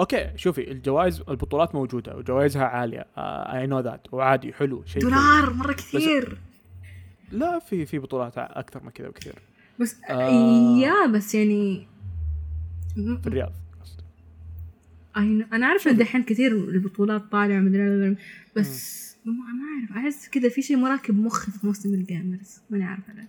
okay 0.00 0.32
شوفي 0.36 0.70
الجوائز 0.70 1.22
البطولات 1.28 1.74
موجودة 1.74 2.16
وجوائزها 2.16 2.64
عالية. 2.64 3.06
I 3.16 3.66
know 3.66 3.80
that 3.80 4.14
وعادي 4.14 4.52
حلو 4.52 4.84
شيء. 4.84 5.02
دولار 5.02 5.52
مرة 5.52 5.72
كثير. 5.72 6.38
لا 7.32 7.58
في 7.58 7.86
في 7.86 7.98
بطولات 7.98 8.38
أكثر 8.38 8.82
من 8.82 8.90
كذا 8.90 9.08
بكثير. 9.08 9.34
بس 9.80 9.96
آه. 10.10 10.78
yeah 10.78 11.06
بس 11.06 11.34
يعني 11.34 11.86
في 12.94 13.26
الرياض. 13.26 13.52
أنا 15.16 15.66
عارفه 15.66 15.90
إن 15.90 15.96
دحين 15.96 16.22
كثير 16.22 16.52
البطولات 16.52 17.22
طالعة 17.32 17.60
مدري 17.60 18.16
بس 18.56 19.06
ما 19.24 19.32
ما 19.32 19.92
أعرف. 19.96 20.04
أحس 20.04 20.28
كذا 20.28 20.48
في 20.48 20.62
شيء 20.62 20.76
مراكب 20.76 21.18
مخي 21.18 21.52
في 21.52 21.66
موسم 21.66 21.94
ال 21.94 22.02
gamers. 22.02 22.60
ماني 22.70 22.84
عارفة 22.84 23.12
ليه 23.14 23.28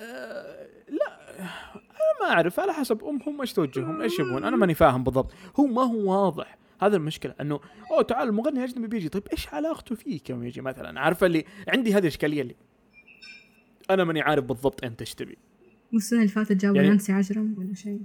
أه 0.00 0.66
لا. 0.88 1.38
أنا 1.40 2.20
ما 2.20 2.26
أعرف. 2.34 2.60
على 2.60 2.72
حسب. 2.72 3.04
ام 3.04 3.18
هم 3.26 3.40
إيش 3.40 3.52
توجههم؟ 3.52 4.00
إيش 4.00 4.18
يبغون 4.18 4.44
أنا 4.44 4.56
ماني 4.56 4.74
فاهم 4.74 5.04
بالضبط. 5.04 5.32
هو 5.56 5.66
ما 5.66 5.82
هو 5.82 6.24
واضح. 6.24 6.58
هذا 6.82 6.96
المشكلة. 6.96 7.34
إنه 7.40 7.60
أوه 7.90 8.02
تعال 8.02 8.28
المغني 8.28 8.58
الأجنبي 8.64 8.86
بيجي. 8.86 9.08
طيب 9.08 9.22
إيش 9.32 9.48
علاقته 9.48 9.94
فيك 9.94 10.30
يوم 10.30 10.44
يجي 10.44 10.60
مثلا 10.60 11.00
عارفة 11.00 11.26
اللي 11.26 11.44
عندي 11.68 11.92
هذه 11.94 11.98
الإشكالية 11.98 12.42
اللي 12.42 12.54
أنا 13.90 14.04
ماني 14.04 14.20
عارف 14.20 14.44
بالضبط 14.44 14.84
أنت 14.84 15.00
إيش 15.00 15.14
تبي. 15.14 15.38
والسنة 15.92 16.18
اللي 16.18 16.30
فاتت 16.32 16.52
جابوا 16.52 16.76
يعني- 16.76 16.88
نانسي 16.88 17.12
عجرم 17.12 17.54
ولا 17.58 17.74
شيء. 17.74 18.00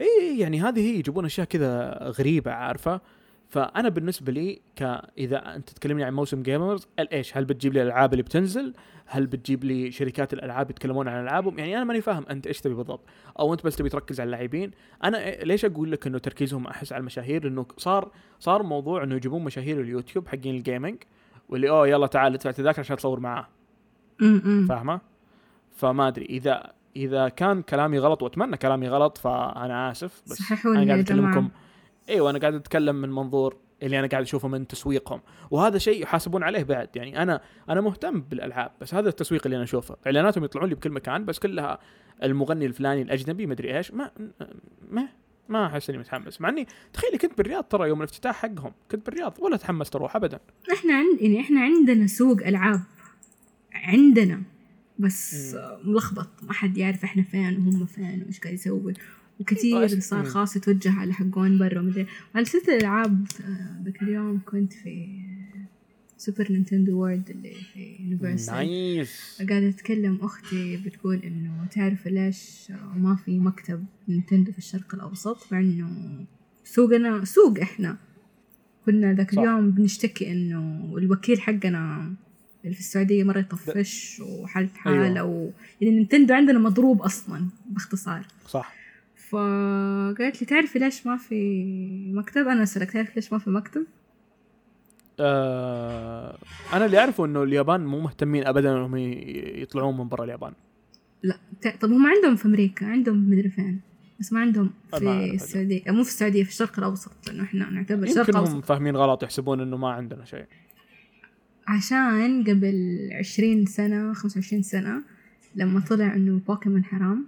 إي 0.00 0.38
يعني 0.38 0.60
هذه 0.60 0.80
هي 0.80 0.98
يجيبون 0.98 1.24
أشياء 1.24 1.46
كذا 1.46 1.98
غريبة 2.02 2.50
عارفة؟ 2.52 3.00
فأنا 3.48 3.88
بالنسبة 3.88 4.32
لي 4.32 4.60
ك 4.76 4.82
إذا 5.18 5.56
أنت 5.56 5.70
تكلمني 5.70 6.04
عن 6.04 6.14
موسم 6.14 6.42
gamers 6.42 6.86
إيش؟ 7.12 7.36
هل 7.36 7.44
بتجيب 7.44 7.72
لي 7.74 7.82
الألعاب 7.82 8.12
اللي 8.12 8.22
بتنزل؟ 8.22 8.74
هل 9.06 9.26
بتجيب 9.26 9.64
لي 9.64 9.90
شركات 9.90 10.32
الألعاب 10.32 10.70
يتكلمون 10.70 11.08
عن 11.08 11.22
ألعابهم؟ 11.22 11.58
يعني 11.58 11.76
أنا 11.76 11.84
ماني 11.84 12.00
فاهم 12.00 12.24
أنت 12.30 12.46
إيش 12.46 12.60
تبي 12.60 12.74
بالضبط؟ 12.74 13.00
أو 13.38 13.52
أنت 13.52 13.64
بس 13.66 13.76
تبي 13.76 13.88
تركز 13.88 14.20
على 14.20 14.26
اللاعبين؟ 14.26 14.70
أنا 15.04 15.30
ليش 15.44 15.64
أقول 15.64 15.92
لك 15.92 16.06
إنه 16.06 16.18
تركيزهم 16.18 16.66
أحس 16.66 16.92
على 16.92 17.00
المشاهير؟ 17.00 17.44
لأنه 17.44 17.66
صار 17.76 18.10
صار 18.40 18.62
موضوع 18.62 19.02
إنه 19.02 19.14
يجيبون 19.14 19.44
مشاهير 19.44 19.80
اليوتيوب 19.80 20.28
حقين 20.28 20.54
ال 20.54 20.60
gaming 20.60 20.96
واللي 21.48 21.68
أوه 21.68 21.88
يلا 21.88 22.06
تعال 22.06 22.34
ادفع 22.34 22.50
تذاكر 22.50 22.80
عشان 22.80 22.96
تصور 22.96 23.20
معاه. 23.20 23.48
فاهمة؟ 24.68 25.00
فما 25.76 26.08
أدري 26.08 26.24
إذا 26.24 26.72
إذا 26.96 27.28
كان 27.28 27.62
كلامي 27.62 27.98
غلط 27.98 28.22
وأتمنى 28.22 28.56
كلامي 28.56 28.88
غلط 28.88 29.18
فأنا 29.18 29.90
آسف 29.90 30.22
بس 30.26 30.32
صححوا 30.32 30.72
أنا 30.72 30.86
قاعد 30.86 30.98
أكلمكم. 30.98 31.50
إيوه 32.08 32.30
أنا 32.30 32.38
قاعد 32.38 32.54
أتكلم 32.54 32.96
من 32.96 33.10
منظور 33.10 33.56
اللي 33.82 33.98
أنا 33.98 34.06
قاعد 34.06 34.22
أشوفه 34.22 34.48
من 34.48 34.66
تسويقهم. 34.66 35.20
وهذا 35.50 35.78
شيء 35.78 36.02
يحاسبون 36.02 36.42
عليه 36.42 36.62
بعد. 36.62 36.96
يعني 36.96 37.22
أنا 37.22 37.40
أنا 37.68 37.80
مهتم 37.80 38.20
بالألعاب 38.20 38.70
بس 38.80 38.94
هذا 38.94 39.08
التسويق 39.08 39.42
اللي 39.44 39.56
أنا 39.56 39.64
أشوفه. 39.64 39.96
إعلاناتهم 40.06 40.44
يطلعون 40.44 40.68
لي 40.68 40.74
بكل 40.74 40.90
مكان 40.90 41.24
بس 41.24 41.38
كلها 41.38 41.78
المغني 42.22 42.66
الفلاني 42.66 43.02
الأجنبي 43.02 43.46
مدري 43.46 43.76
إيش 43.76 43.92
ما 43.92 44.10
ما 44.90 45.08
ما 45.48 45.66
أحس 45.66 45.90
إني 45.90 45.98
متحمس. 45.98 46.40
مع 46.40 46.48
إني 46.48 46.66
تخيلي 46.92 47.18
كنت 47.18 47.38
بالرياض 47.38 47.64
ترى 47.64 47.88
يوم 47.88 47.98
الافتتاح 47.98 48.36
حقهم. 48.36 48.72
كنت 48.90 49.06
بالرياض 49.06 49.36
ولا 49.38 49.56
تحمست 49.56 49.96
أروح 49.96 50.16
ابدا. 50.16 50.40
إحنا 50.72 50.94
عند 50.94 51.22
يعني 51.22 51.40
إحنا 51.40 51.60
عندنا 51.60 52.06
سوق 52.06 52.46
ألعاب. 52.46 52.80
عندنا. 53.74 54.42
بس 54.98 55.54
مم. 55.54 55.92
ملخبط 55.92 56.28
ما 56.42 56.52
حد 56.52 56.78
يعرف 56.78 57.04
إحنا 57.04 57.22
فين 57.22 57.56
وهم 57.66 57.86
فين 57.86 58.22
وإيش 58.22 58.40
قاعد 58.40 58.54
يسوي. 58.54 58.94
وكثير 59.40 59.84
بس- 59.84 60.08
صار. 60.08 60.24
خلاص 60.24 60.56
يتوجه 60.56 60.92
على 60.92 61.12
حقون 61.12 61.58
برا. 61.58 61.80
ومدري 61.80 62.06
على 62.34 62.44
سيرة 62.44 62.62
الألعاب 62.68 63.26
آه، 63.44 63.82
ذاك 63.84 64.02
اليوم؟ 64.02 64.40
كنت 64.46 64.72
في 64.72 65.08
Super 66.18 66.52
Nintendo 66.52 66.98
World 66.98 67.30
اللي 67.30 67.54
في 67.72 67.96
Universal 68.00 68.54
nice. 68.54 69.42
قاعدة 69.50 69.68
أتكلم 69.68 70.18
أختي 70.22 70.76
بتقول 70.76 71.16
إنه 71.16 71.66
تعرف 71.70 72.06
ليش 72.06 72.72
ما 72.96 73.16
في 73.24 73.38
مكتب 73.38 73.84
نينتندو 74.08 74.52
في 74.52 74.58
الشرق 74.58 74.94
الأوسط؟ 74.94 75.52
مع 75.52 75.60
إنه 75.60 76.24
سوقنا 76.64 77.24
سوق 77.24 77.60
إحنا. 77.60 77.96
كنا 78.86 79.12
ذاك. 79.14 79.32
اليوم 79.38 79.70
بنشتكي 79.70 80.32
إنه 80.32 80.94
الوكيل 80.98 81.40
حقنا 81.40 82.14
اللي 82.64 82.74
في 82.74 82.80
السعودية 82.80 83.24
مرة 83.24 83.38
يطفش 83.38 84.20
وحالة 84.20 84.68
حالة 84.76 85.04
أيوة. 85.06 85.22
و... 85.24 85.50
يعني 85.80 85.94
نينتندو 85.96 86.34
عندنا 86.34 86.58
مضروب 86.58 87.02
أصلا 87.02 87.46
باختصار. 87.70 88.22
صح. 88.48 88.74
فقالت 89.28 90.40
لي 90.40 90.46
تعرفي 90.46 90.78
ليش 90.78 91.06
ما 91.06 91.16
في 91.16 91.54
مكتب؟ 92.12 92.48
أنا 92.48 92.62
أسألك 92.62 92.90
تعرف 92.90 93.16
ليش 93.16 93.32
ما 93.32 93.38
في 93.38 93.50
مكتب؟ 93.50 93.86
آه 95.20 96.38
أنا 96.72 96.86
اللي 96.86 96.98
أعرفه 96.98 97.24
إنه 97.24 97.42
اليابان 97.42 97.86
مو 97.86 98.00
مهتمين 98.00 98.46
ابدا 98.46 98.72
إنهم 98.72 98.96
ي- 98.96 99.62
يطلعون 99.62 99.96
من 99.96 100.08
برا 100.08 100.24
اليابان. 100.24 100.52
لا 101.22 101.38
طب 101.80 101.92
هم 101.92 102.06
عندهم 102.06 102.36
في 102.36 102.46
أمريكا 102.46 102.86
عندهم 102.86 103.30
مدري 103.30 103.48
فين 103.50 103.80
بس 104.20 104.32
ما 104.32 104.40
عندهم 104.40 104.70
في. 104.90 105.34
السعودية 105.34 105.82
مو 105.86 106.02
في 106.02 106.08
السعودية 106.10 106.42
في 106.44 106.50
الشرق 106.50 106.78
الأوسط 106.78 107.12
لأنه 107.26 107.42
إحنا 107.42 107.70
نعتبر 107.70 108.02
الشرق 108.02 108.18
يمكن 108.18 108.36
هم 108.36 108.44
الأوسط. 108.44 108.64
فاهمين 108.64 108.96
غلط 108.96 109.22
يحسبون 109.22 109.60
إنه 109.60 109.76
ما 109.76 109.88
عندنا 109.90 110.24
شيء. 110.24 110.44
عشان 111.66 112.44
قبل 112.44 113.08
عشرين 113.12 113.66
سنة 113.66 114.12
خمسة 114.12 114.38
وعشرين 114.38 114.62
سنة 114.62 115.02
لما 115.54 115.80
طلع 115.80 116.14
إنه 116.14 116.40
بوكيمون 116.46 116.84
حرام. 116.84 117.26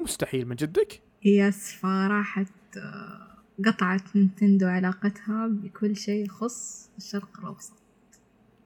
مستحيل 0.00 0.48
من 0.48 0.56
جدك؟ 0.56 1.00
yes 1.24 1.72
فراحت 1.72 2.46
آه، 2.76 3.28
قطعت 3.64 4.16
نينتندو 4.16 4.66
علاقتها 4.66 5.46
بكل 5.46 5.96
شيء 5.96 6.24
يخص 6.24 6.90
الشرق 6.98 7.40
الأوسط. 7.40 7.72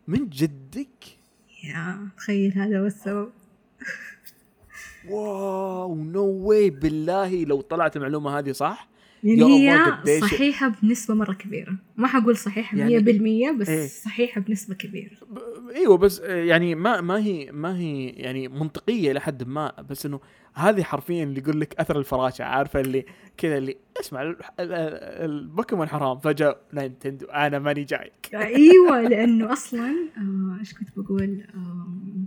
من 0.09 0.29
جدك؟ 0.29 1.19
يا 1.65 2.09
تخيل 2.17 2.53
هذا 2.53 2.81
هو 2.81 2.87
السبب. 2.87 3.31
wow 5.09 5.95
no 5.95 6.25
way 6.25 6.71
بالله 6.71 7.45
لو 7.45 7.61
طلعت 7.61 7.97
المعلومة 7.97 8.39
هذه 8.39 8.53
صح؟ 8.53 8.92
يعني 9.23 9.69
هي 9.71 10.21
صحيحة 10.21 10.73
بنسبة 10.83 11.15
مرة 11.15 11.33
كبيرة. 11.33 11.77
ما 11.97 12.07
حقول 12.07 12.37
صحيحة 12.37 12.77
مية 12.77 12.83
يعني- 12.83 12.99
بالمية 13.05 13.51
بس 13.51 13.69
إيه. 13.69 13.87
صحيحة 13.87 14.41
بنسبة 14.41 14.75
كبيرة. 14.75 15.11
إيوه 15.77 15.97
بس 15.97 16.21
آه، 16.21 16.35
يعني 16.45 16.75
ما 16.75 17.01
ما 17.01 17.19
هي 17.19 17.53
ما 17.53 17.79
هي 17.79 18.07
يعني 18.09 18.49
منطقية 18.49 19.13
لحد 19.13 19.43
ما 19.49 19.73
بس 19.91 20.07
إنه 20.07 20.21
هذه 20.55 20.83
حرفيا 20.83 21.25
اللي 21.25 21.41
يقول 21.41 21.61
لك 21.61 21.75
أثر 21.81 21.99
الفراشة 21.99 22.45
عارفة 22.45 22.81
اللي 22.81 23.05
كذا 23.37 23.59
اللي 23.59 23.77
اسمع 24.01 24.23
ال- 24.23 24.37
ال- 24.61 24.73
البوكيمون 25.31 25.89
حرام 25.89 26.19
فجأة 26.19 26.57
نينتندو 26.75 27.27
أنا 27.27 27.59
ماني 27.59 27.85
جايك. 27.85 28.13
إيوه 28.35 29.01
لأنه 29.03 29.53
أصلا 29.53 29.95
آه، 30.19 30.57
إيش 30.61 30.75
كنت 30.75 30.89
بقول؟ 30.97 31.45
آم، 31.55 32.27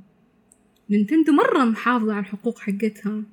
نينتندو 0.90 1.32
مرة 1.34 1.64
محافظة 1.66 2.14
على 2.14 2.20
الحقوق 2.22 2.60
حقتها. 2.60 3.24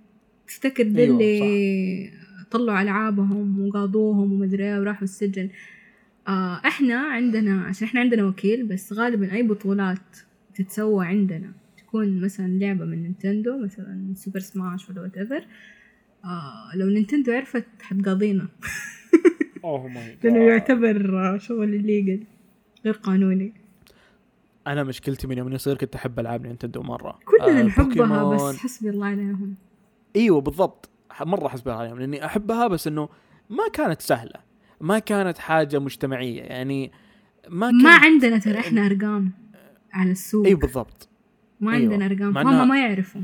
تفتكر 0.49 0.83
ذي 0.85 1.03
أيوة، 1.03 1.15
اللي 1.15 2.13
طلعوا 2.53 2.83
ألعابهم 2.83 3.67
وقاضوهم 3.67 4.33
ومدري 4.33 4.65
إيه 4.65 4.81
وراحوا 4.81 5.05
السجن. 5.05 5.49
آه 6.29 6.61
إحنا 6.65 6.97
عندنا 6.97 7.61
عشان 7.65 7.87
إحنا 7.87 8.01
عندنا 8.01 8.25
وكيل 8.25 8.67
بس 8.67 8.93
غالبا 8.93 9.33
أي 9.33 9.43
بطولات 9.43 9.99
تتسوى 10.55 11.07
عندنا. 11.07 11.53
تكون 11.79 12.21
مثلا 12.21 12.47
لعبة 12.47 12.85
من 12.85 13.03
نينتندو 13.03 13.59
مثلا 13.59 14.13
Super 14.15 14.41
Smash 14.41 14.91
ولا 14.91 15.01
whatever 15.01 15.47
آه 16.25 16.77
لو 16.77 16.87
نينتندو 16.87 17.33
عرفت 17.33 17.65
حتقاضينا. 17.83 18.49
oh 19.65 19.89
my 19.89 20.17
لأنه 20.25 20.39
يعتبر 20.39 21.39
شغل 21.39 21.75
illegal 21.75 22.25
غير 22.85 22.95
قانوني. 22.95 23.53
أنا 24.67 24.85
مشكلتي 24.85 25.27
من 25.27 25.39
يوم 25.39 25.47
إني 25.47 25.59
صغير 25.59 25.77
كنت 25.77 25.95
أحب 25.95 26.21
ألعاب 26.21 26.47
نينتندو 26.47 26.83
مرة. 26.83 27.19
كلنا 27.25 27.61
آه، 27.61 27.63
نحبها. 27.63 28.35
بس 28.35 28.57
حسبي 28.57 28.91
الله 28.91 29.07
عليهم. 29.07 29.55
إيوه 30.17 30.41
بالضبط. 30.41 30.92
مرة 31.21 31.49
حسبي 31.49 31.71
الله 31.71 31.83
عليهم 31.83 31.99
لأني 31.99 32.25
أحبها 32.27 32.67
بس 32.67 32.87
إنه 32.87 33.09
ما 33.51 33.69
كانت 33.73 34.01
سهلة 34.03 34.41
ما 34.81 34.99
كانت 34.99 35.39
حاجة 35.39 35.79
مجتمعية 35.79 36.43
يعني 36.43 36.93
ما 37.49 37.71
كنت 37.71 37.83
ما 37.83 37.91
عندنا 37.97 38.39
ترى 38.39 38.59
إحنا 38.59 38.87
أرقام 38.87 39.33
على 39.93 40.11
السوق. 40.11 40.47
أيوه 40.47 40.59
بالضبط. 40.59 41.09
ما 41.61 41.73
أيوة. 41.73 41.83
عندنا 41.93 42.07
أرقام 42.07 42.35
إنها- 42.35 42.69
ما 42.69 42.81
يعرفوا 42.87 43.21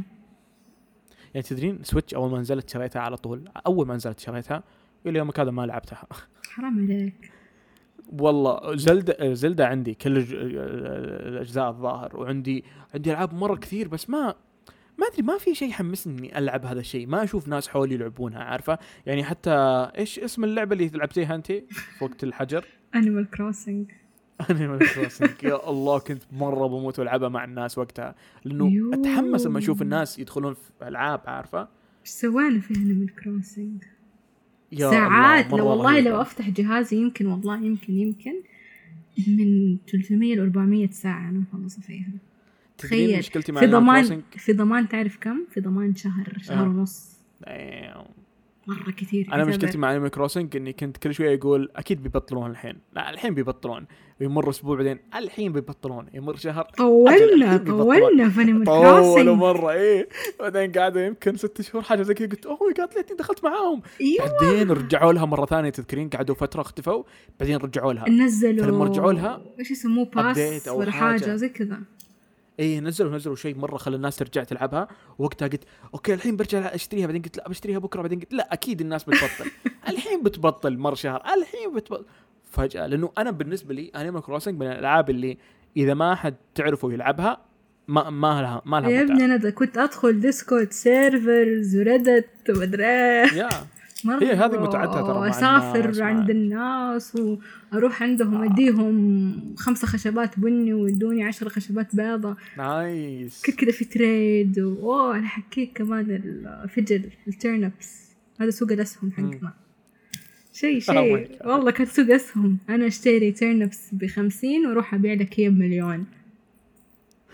يعني 1.34 1.46
تدرين 1.46 1.78
Switch 1.82 2.14
أول 2.14 2.30
ما 2.30 2.38
نزلت 2.38 2.70
شريتها 2.70 3.02
على 3.02 3.16
طول 3.16 3.48
أول 3.66 3.86
ما 3.86 3.94
نزلت 3.94 4.20
شريتها 4.20 4.62
إلى 5.06 5.18
يومك 5.18 5.40
هذا 5.40 5.50
ما 5.50 5.66
لعبتها. 5.66 6.06
حرام 6.54 6.78
عليك. 6.84 7.32
والله 8.18 8.76
Zelda 8.76 9.34
Zelda 9.34 9.66
عندي 9.66 9.94
كل 9.94 10.16
الأجزاء 10.18 11.68
الظاهر 11.70 12.16
وعندي 12.16 12.64
عندي 12.94 13.10
ألعاب 13.10 13.34
مرة 13.34 13.54
كثير 13.56 13.88
بس 13.88 14.10
ما 14.10 14.34
ما 14.98 15.06
أدري 15.06 15.22
ما 15.22 15.38
في 15.38 15.54
شيء 15.54 15.68
يحمسني 15.68 16.18
إني 16.18 16.38
ألعب 16.38 16.64
هذا 16.66 16.80
الشيء. 16.80 17.06
ما 17.06 17.24
أشوف 17.24 17.48
ناس 17.48 17.68
حولي 17.68 17.94
يلعبونها 17.94 18.42
عارفة؟ 18.42 18.78
يعني 19.06 19.24
حتى 19.24 19.50
إيش 19.98 20.18
اسم 20.18 20.44
اللعبة 20.44 20.72
اللي 20.72 20.88
لعبتيها 20.88 21.34
انت 21.34 21.52
وقت 22.00 22.24
الحجر؟ 22.24 22.64
Animal 22.94 23.30
Crossing 23.30 23.90
Animal 24.50 24.78
Crossing 24.94 25.30
يا 25.42 25.70
الله 25.70 25.98
كنت 25.98 26.22
مرة 26.32 26.66
بموت 26.66 26.98
وألعبها 26.98 27.28
مع 27.28 27.44
الناس 27.44 27.78
وقتها. 27.78 28.14
لأنه 28.44 28.72
يوه. 28.72 28.94
أتحمس 28.94 29.46
لما 29.46 29.58
أشوف 29.58 29.82
الناس 29.82 30.18
يدخلون 30.18 30.54
في 30.54 30.88
ألعاب 30.88 31.20
عارفة؟ 31.26 31.60
إيش 31.60 32.10
سوينا 32.10 32.60
في 32.60 32.76
انيمال 32.76 33.14
كروسنج 33.14 33.82
يا 34.72 34.90
ساعات 34.90 35.52
لو 35.52 35.66
والله. 35.66 36.00
لو 36.00 36.20
أفتح 36.20 36.48
جهازي 36.48 36.96
يمكن 36.96 37.26
والله 37.26 37.56
يمكن 37.64 37.92
يمكن 37.92 38.34
من 39.28 39.76
300 39.92 40.34
ل 40.34 40.40
400 40.40 40.90
ساعة 40.90 41.28
أنا 41.30 41.38
مخلصة 41.38 41.82
فيها. 41.82 42.08
تخيل 42.78 43.18
مشكلتي 43.18 43.52
مع 43.52 43.60
في 43.60 43.66
ضمان؟ 43.66 44.22
في 44.36 44.52
ضمان 44.52 44.88
تعرف 44.88 45.16
كم؟ 45.20 45.44
في 45.50 45.60
ضمان 45.60 45.94
شهر 45.94 46.32
شهر 46.42 46.66
آه. 46.66 46.68
ونص 46.68 47.18
Damn. 47.44 48.08
مرة 48.66 48.90
كثير 48.90 49.28
أنا. 49.32 49.44
مشكلتي 49.44 49.78
مع 49.78 49.90
Animal 49.90 50.10
Crossing 50.10 50.56
إني 50.56 50.72
كنت 50.72 50.96
كل 50.96 51.14
شوية 51.14 51.38
أقول 51.38 51.70
أكيد 51.76 52.02
بيبطلون 52.02 52.50
الحين 52.50 52.74
لا 52.92 53.10
الحين 53.10 53.34
بيبطلون 53.34 53.86
ويمر 54.20 54.50
أسبوع 54.50 54.76
بعدين 54.76 54.98
الحين 55.14 55.52
بيبطلون 55.52 56.06
يمر 56.14 56.36
شهر 56.36 56.64
طولنا. 56.78 57.56
طولنا 57.56 58.28
في 58.28 58.42
Animal 58.42 58.64
طولوا 58.64 59.00
Crossing 59.00 59.28
مرة 59.28 59.70
إيه 59.72 60.08
بعدين 60.40 60.72
قعدوا 60.72 61.00
يمكن 61.02 61.36
ست 61.36 61.60
شهور 61.62 61.82
حاجة 61.82 62.02
زي 62.02 62.14
كذا 62.14 62.28
قلت 62.28 62.46
oh 62.46 62.58
my 62.64 62.72
God 62.72 62.88
ليتني 62.96 63.16
دخلت 63.16 63.44
معاهم 63.44 63.82
أيوه 64.00 64.38
بعدين 64.42 64.70
رجعوا 64.70 65.12
لها 65.12 65.24
مرة 65.24 65.46
ثانية 65.46 65.70
تذكرين 65.70 66.08
قعدوا 66.08 66.34
فترة 66.34 66.60
اختفوا 66.60 67.04
بعدين 67.40 67.56
رجعوا 67.56 67.92
لها 67.92 68.08
نزلوا 68.10 68.64
فلما 68.66 68.84
رجعوا 68.84 69.12
لها 69.12 69.42
إيش 69.58 69.70
يسموه 69.70 70.04
pass 70.04 70.68
ولا. 70.68 70.90
حاجة 70.90 71.34
زي 71.36 71.48
كذا 71.48 71.80
اي 72.60 72.80
نزلوا 72.80 73.16
نزلوا 73.16 73.36
شيء 73.36 73.58
مرة 73.58 73.76
خلى 73.76 73.96
الناس 73.96 74.16
ترجع 74.16 74.44
تلعبها. 74.44 74.88
وقتها 75.18 75.48
قلت 75.48 75.64
okay 75.94 76.14
الحين 76.14 76.36
برجع 76.36 76.58
أشتريها 76.58 77.06
بعدين 77.06 77.22
قلت 77.22 77.36
لا 77.36 77.48
بشتريها 77.48 77.78
بكرة 77.78 78.02
بعدين 78.02 78.20
قلت 78.20 78.32
لا 78.32 78.52
أكيد 78.52 78.80
الناس 78.80 79.04
بتبطل. 79.04 79.50
الحين 79.88 80.22
بتبطل 80.22 80.78
مر 80.78 80.94
شهر 80.94 81.22
الحين 81.38 81.74
بتبطل. 81.74 82.04
فجأة 82.50 82.86
لأنه 82.86 83.12
أنا 83.18 83.30
بالنسبة 83.30 83.74
لي 83.74 83.90
Animal 83.96 84.22
Crossing 84.22 84.60
من 84.60 84.66
الألعاب 84.66 85.10
اللي 85.10 85.38
إذا 85.76 85.94
ما 85.94 86.14
حد 86.14 86.34
تعرفه 86.54 86.92
يلعبها 86.92 87.40
ما 87.88 88.10
ما 88.10 88.42
لها 88.42 88.62
ما 88.64 88.80
لها 88.80 88.90
يا 88.90 89.02
ابني 89.02 89.24
أنا 89.24 89.50
كنت 89.50 89.78
أدخل 89.78 90.20
Discord 90.20 90.72
servers 90.72 91.76
و 91.76 91.87
Reddit 91.87 92.50
ومدري. 92.50 92.84
يا 92.84 93.48
مرة 94.04 94.22
هي 94.24 94.32
هذه 94.32 94.62
متعتها 94.62 95.02
ترى 95.02 95.12
مع 95.14 95.24
الناس، 95.24 95.36
أسافر 95.36 96.00
مع- 96.00 96.06
عند 96.06 96.30
الناس 96.30 97.16
وأروح 97.72 98.02
عندهم 98.02 98.42
أديهم 98.42 99.54
خمسة 99.56 99.86
خشبات 99.86 100.38
بني 100.40 100.72
ويدوني 100.72 101.24
عشرة 101.24 101.48
خشبات 101.48 101.96
بيضة. 101.96 102.36
nice. 102.58 103.42
كل 103.46 103.52
كذا 103.52 103.70
في 103.72 103.84
trade 103.84 104.58
واوه 104.58 105.18
أنا 105.18 105.26
حكيت 105.26 105.76
كمان 105.76 106.10
الفجل 106.64 107.10
ال 107.28 107.37
turnips. 107.37 108.08
هذا 108.40 108.50
سوق 108.50 108.72
الأسهم 108.72 109.10
حقنا. 109.12 109.52
شيء 110.52 110.80
Oh 110.80 110.84
شيء 110.84 111.26
God. 111.38 111.46
والله 111.46 111.70
كان 111.70 111.86
سوق 111.86 112.10
أسهم. 112.10 112.58
أنا 112.68 112.86
أشتري 112.86 113.32
turnips 113.32 113.88
بخمسين 113.92 114.66
وأروح 114.66 114.94
أبيع 114.94 115.12
لك 115.14 115.38
إياه 115.38 115.48
بمليون. 115.50 116.04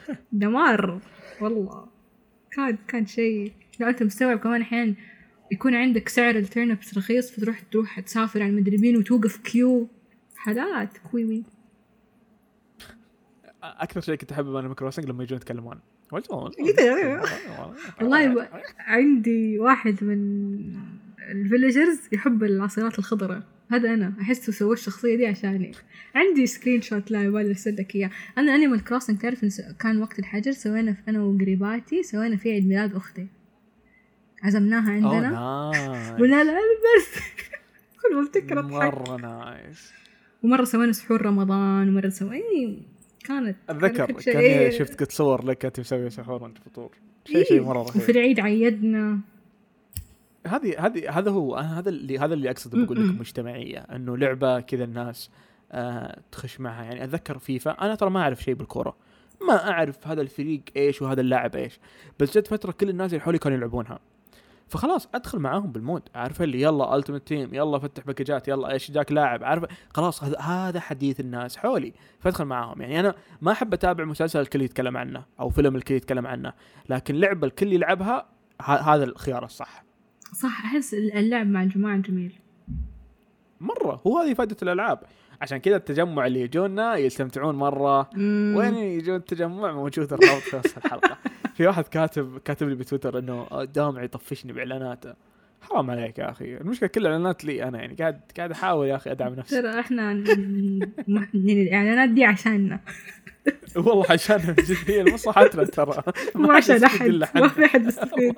دمار. 0.33 1.01
والله. 1.41 1.87
كان 2.53 2.79
كان 2.89 3.07
شيء 3.07 3.53
لو 3.81 3.89
أنت 3.89 4.03
مستوعب 4.03 4.39
كمان 4.39 4.61
أحيانا 4.61 4.95
يكون 5.55 5.75
عندك 5.75 6.09
سعر 6.09 6.37
ال 6.37 6.45
turnips 6.45 6.99
رخيص 6.99 7.31
فتروح 7.31 7.61
تروح 7.61 8.01
تسافر 8.01 8.43
على 8.43 8.51
المدري 8.51 8.77
مين 8.77 8.97
وتوقف 8.97 9.37
queue. 9.37 9.89
حالات 10.37 10.99
كويوي 11.11 11.43
أكثر 13.63 14.01
شيء 14.01 14.15
كنت 14.15 14.33
أحبه 14.33 14.61
من 14.61 14.75
Crossing 14.75 15.05
لما 15.05 15.23
يجون 15.23 15.37
يتكلمون. 15.37 15.81
والله. 16.13 16.51
ب... 18.35 18.49
عندي 18.79 19.59
واحد 19.59 20.05
من 20.05 20.19
ال 21.19 21.27
villagers 21.27 22.01
يحب 22.13 22.45
العصيرات 22.45 22.99
الخضراء. 22.99 23.43
هذا 23.71 23.95
أنا 23.95 24.13
أحسه 24.21 24.53
سوى 24.53 24.73
الشخصية 24.73 25.17
دي 25.17 25.27
عشاني. 25.27 25.73
عندي 26.15 26.47
screenshot 26.47 27.11
لا 27.11 27.25
يبالي 27.25 27.49
أرسل 27.49 27.77
لك 27.77 27.95
إياه. 27.95 28.11
أنا 28.39 28.55
Animal 28.55 28.85
Crossing 28.85 29.19
تعرف 29.19 29.45
كان 29.81 30.03
وقت 30.03 30.19
الحجر 30.19 30.53
سوينا 30.53 30.97
أنا 31.09 31.23
وقريباتي 31.23 32.03
سوينا 32.03 32.37
في 32.37 32.51
عيد 32.51 32.67
ميلاد 32.67 32.95
أختي. 32.95 33.27
عزمناها 34.45 34.91
عندنا. 34.91 35.71
قلنا 36.19 36.45
لها 36.45 36.61
بس 36.97 37.21
كل 38.03 38.15
ما 38.15 38.23
أفتكر 38.23 38.59
أضحك. 38.59 38.73
مرة 38.73 39.17
nice 39.17 39.93
ومرة 40.43 40.65
سوينا 40.65 40.93
سحور 40.93 41.23
رمضان 41.23 41.89
ومرة 41.89 42.09
سوينا 42.09 42.45
إيه، 42.45 42.79
كانت 43.25 43.57
أتذكر 43.69 44.39
إيه. 44.39 44.71
شفت 44.71 45.01
قد 45.01 45.13
صور 45.13 45.45
لك 45.45 45.65
انت 45.65 45.81
مسوي 45.81 46.11
سحور 46.11 46.43
وأنت 46.43 46.59
فطور 46.59 46.91
شيء 47.25 47.37
إيه. 47.37 47.45
شيء 47.45 47.63
مرة 47.63 47.81
وفي 47.81 47.99
رهيب 47.99 48.11
العيد 48.11 48.41
عيدنا. 48.41 49.19
هذه 50.47 50.87
هذه 50.87 51.19
هذا 51.19 51.31
هو 51.31 51.57
هذا 51.57 51.89
اللي 51.89 52.19
هذا 52.19 52.35
اللي 52.35 52.51
اقصد 52.51 52.77
بقول 52.77 53.09
لك. 53.09 53.21
مجتمعية 53.21 53.79
إنه 53.79 54.17
لعبة 54.17 54.61
كذا 54.61 54.85
الناس 54.85 55.31
آه 55.73 56.21
تخش 56.33 56.61
معها. 56.61 56.85
يعني 56.85 57.05
أتذكر 57.05 57.39
فيفا 57.39 57.71
أنا 57.71 57.95
ترى 57.95 58.11
ما 58.11 58.21
أعرف 58.21 58.43
شيء 58.43 58.55
بالكورة. 58.55 58.97
ما 59.49 59.71
أعرف 59.71 60.09
هذا 60.09 60.21
الفريق 60.21 60.63
إيش 60.77 61.03
وهذا 61.03 61.21
اللاعب 61.21 61.57
إيش. 61.57 61.79
بس 62.21 62.39
جت 62.39 62.47
فترة 62.47 62.73
كل 62.73 62.89
الناس 62.89 63.13
اللي 63.13 63.25
حولي 63.25 63.39
كانوا 63.39 63.59
يلعبونها. 63.59 63.99
فخلاص 64.75 65.09
أدخل 65.15 65.39
معاهم 65.39 65.73
بال 65.73 65.82
mood. 65.82 66.03
عارفه 66.15 66.45
اللي 66.45 66.61
يلا 66.61 66.97
Ultimate 66.97 67.27
Team 67.27 67.55
يلا 67.55 67.79
فتح 67.79 68.07
باكجات 68.07 68.49
يلا 68.49 68.73
إيش 68.73 68.91
جاك 68.91 69.13
لاعب 69.13 69.45
عارفه 69.45 69.69
خلاص 69.95 70.25
هذا 70.25 70.39
هذا 70.39 70.81
حديث 70.81 71.21
الناس 71.21 71.57
حولي. 71.57 71.93
فأدخل 72.21 72.45
معاهم. 72.45 72.81
يعني 72.81 73.01
أنا 73.01 73.15
ما 73.43 73.53
أحب 73.53 73.75
أتابع 73.75 74.05
مسلسل 74.05 74.41
الكل 74.41 74.63
يتكلم 74.63 74.97
عنه 74.97 75.25
أو 75.41 75.51
فيلم 75.51 75.77
الكل 75.77 75.95
يتكلم 75.95 76.27
عنه 76.27 76.53
لكن 76.89 77.15
لعبه 77.15 77.47
الكل 77.47 77.73
يلعبها 77.73 78.27
هذا 78.63 79.05
الخيار 79.05 79.45
الصح. 79.45 79.85
صح 80.33 80.65
أحس 80.65 80.95
اللعب 80.95 81.47
مع 81.47 81.63
الجماعة 81.63 81.97
جميل. 81.97 82.39
مرة. 83.61 84.01
هو 84.07 84.19
هذه 84.19 84.35
فائدة 84.35 84.57
الألعاب. 84.63 84.99
عشان 85.41 85.59
كذا 85.59 85.77
التجمع 85.77 86.27
اللي 86.27 86.41
يجونا 86.41 86.97
يستمتعون 86.97 87.55
مرة. 87.55 88.11
مم. 88.15 88.55
وين 88.57 88.75
يجون 88.75 89.17
التجمع؟ 89.17 89.73
موجود 89.73 90.13
الرابط 90.13 90.67
في 90.67 90.77
الحلقة. 90.77 91.17
في 91.57 91.67
واحد 91.67 91.85
كاتب 91.85 92.39
كاتب 92.39 92.69
لي 92.69 92.75
بتويتر 92.75 93.19
إنه 93.19 93.65
دامع 93.65 94.03
يطفشني 94.03 94.53
بإعلاناته. 94.53 95.15
حرام 95.63 95.91
عليك 95.91 96.19
يا 96.19 96.31
أخي. 96.31 96.57
المشكلة 96.57 96.89
كل 96.89 97.01
الاعلانات 97.01 97.45
لي 97.45 97.65
أنا 97.65 97.79
يعني. 97.81 97.95
قاعد 97.95 98.21
قاعد 98.37 98.51
أحاول 98.51 98.87
يا 98.89 98.97
أخي 98.97 99.11
أدعم 99.11 99.35
نفسي. 99.35 99.63
ترى 99.63 99.81
إحنا 99.81 100.13
الإعلانات 101.35 102.09
دي 102.09 102.25
عشاننا. 102.25 102.81
والله 103.77 104.07
عشان 104.11 104.55
هي 104.87 105.03
لمصلحتنا 105.03 105.65
ترى. 105.65 106.03
مو 106.35 106.53
عشان 106.53 106.85
أحد. 106.85 107.09
ما. 107.11 107.49
في 107.49 107.65
أحد 107.65 107.87
يستفيد 107.87 108.35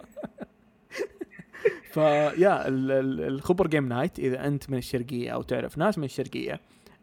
فيا 1.90 2.68
ال- 2.68 2.90
ال- 2.92 3.20
الخبر 3.20 3.66
Game 3.66 3.88
Night 3.88 4.18
إذا 4.18 4.46
أنت 4.46 4.70
من 4.70 4.78
الشرقية 4.78 5.30
أو 5.30 5.42
تعرف 5.42 5.78
ناس 5.78 5.98
من 5.98 6.04
الشرقية 6.04 6.60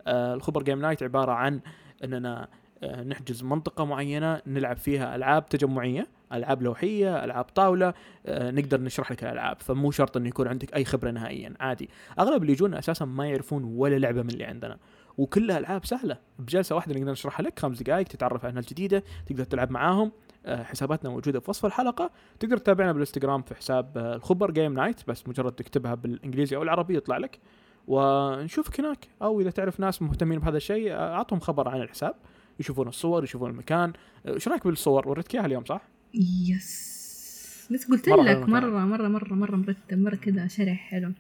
آه، 0.07 0.33
الخبر 0.33 0.63
Game 0.63 0.81
Night 0.81 1.03
عبارة 1.03 1.31
عن 1.31 1.59
إننا 2.03 2.43
آه، 2.43 2.47
نحجز 2.83 3.43
منطقة 3.43 3.85
معينة 3.85 4.41
نلعب 4.47 4.77
فيها 4.77 5.15
ألعاب 5.15 5.49
تجمعية 5.49 6.07
ألعاب 6.33 6.63
لوحية 6.63 7.23
ألعاب 7.23 7.45
طاولة 7.45 7.93
آه، 8.25 8.51
نقدر 8.51 8.81
نشرح 8.81 9.11
لك 9.11 9.23
الألعاب. 9.23 9.57
فمو 9.59 9.91
شرط 9.91 10.17
إنه 10.17 10.27
يكون 10.27 10.47
عندك 10.47 10.75
أي 10.75 10.85
خبرة 10.85 11.11
نهائيا 11.11 11.53
عادي. 11.59 11.89
أغلب 12.19 12.41
اللي 12.41 12.53
يجون 12.53 12.73
أساسا 12.73 13.05
ما 13.05 13.29
يعرفون 13.29 13.63
ولا 13.63 13.95
لعبة 13.95 14.21
من 14.21 14.29
اللي 14.29 14.43
عندنا. 14.43 14.77
وكلها 15.17 15.57
العاب 15.57 15.85
سهلة. 15.85 16.17
بجلسة 16.39 16.75
واحدة 16.75 16.99
نقدر 16.99 17.11
نشرحها 17.11 17.43
لك 17.43 17.59
خمس 17.59 17.83
دقائق 17.83 18.07
تتعرف 18.07 18.45
على 18.45 18.53
ناس 18.53 18.69
جديدة 18.69 19.03
تقدر 19.25 19.43
تلعب 19.43 19.71
معاهم. 19.71 20.11
آه، 20.45 20.63
حساباتنا 20.63 21.09
موجودة 21.09 21.39
في 21.39 21.49
وصف 21.49 21.65
الحلقة. 21.65 22.11
تقدر 22.39 22.57
تتابعنا 22.57 22.91
بالإنستغرام 22.91 23.41
في 23.41 23.55
حساب 23.55 23.97
آه، 23.97 24.15
الخبر 24.15 24.51
Game 24.51 24.73
Night 24.73 25.01
بس 25.07 25.27
مجرد 25.27 25.51
تكتبها 25.51 25.95
بالإنجليزي 25.95 26.55
أو 26.55 26.63
العربي 26.63 26.97
يطلع 26.97 27.17
لك. 27.17 27.39
ونشوفك 27.87 28.79
هناك. 28.79 29.07
أو 29.21 29.41
إذا 29.41 29.49
تعرف 29.49 29.79
ناس 29.79 30.01
مهتمين 30.01 30.39
بهذا 30.39 30.57
الشيء 30.57 30.91
آه، 30.93 31.15
أعطهم 31.15 31.39
خبر 31.39 31.69
عن 31.69 31.81
الحساب. 31.81 32.15
يشوفون 32.59 32.87
الصور 32.87 33.23
يشوفون 33.23 33.51
المكان. 33.51 33.93
إيش 34.27 34.47
رأيك 34.47 34.67
بالصور؟ 34.67 35.07
وريتك 35.07 35.35
إياها 35.35 35.45
اليوم 35.45 35.65
صح؟ 35.65 35.81
يس. 36.13 37.67
بس 37.71 37.85
قلت 37.85 38.09
مرة 38.09 38.21
لك. 38.21 38.49
مرة 38.49 38.85
مرة 38.85 39.07
مرة 39.07 39.33
مرة 39.33 39.55
مرتب 39.55 39.97
مرة 39.97 40.15
كذا 40.15 40.47
شرح 40.47 40.77
حلو. 40.77 41.11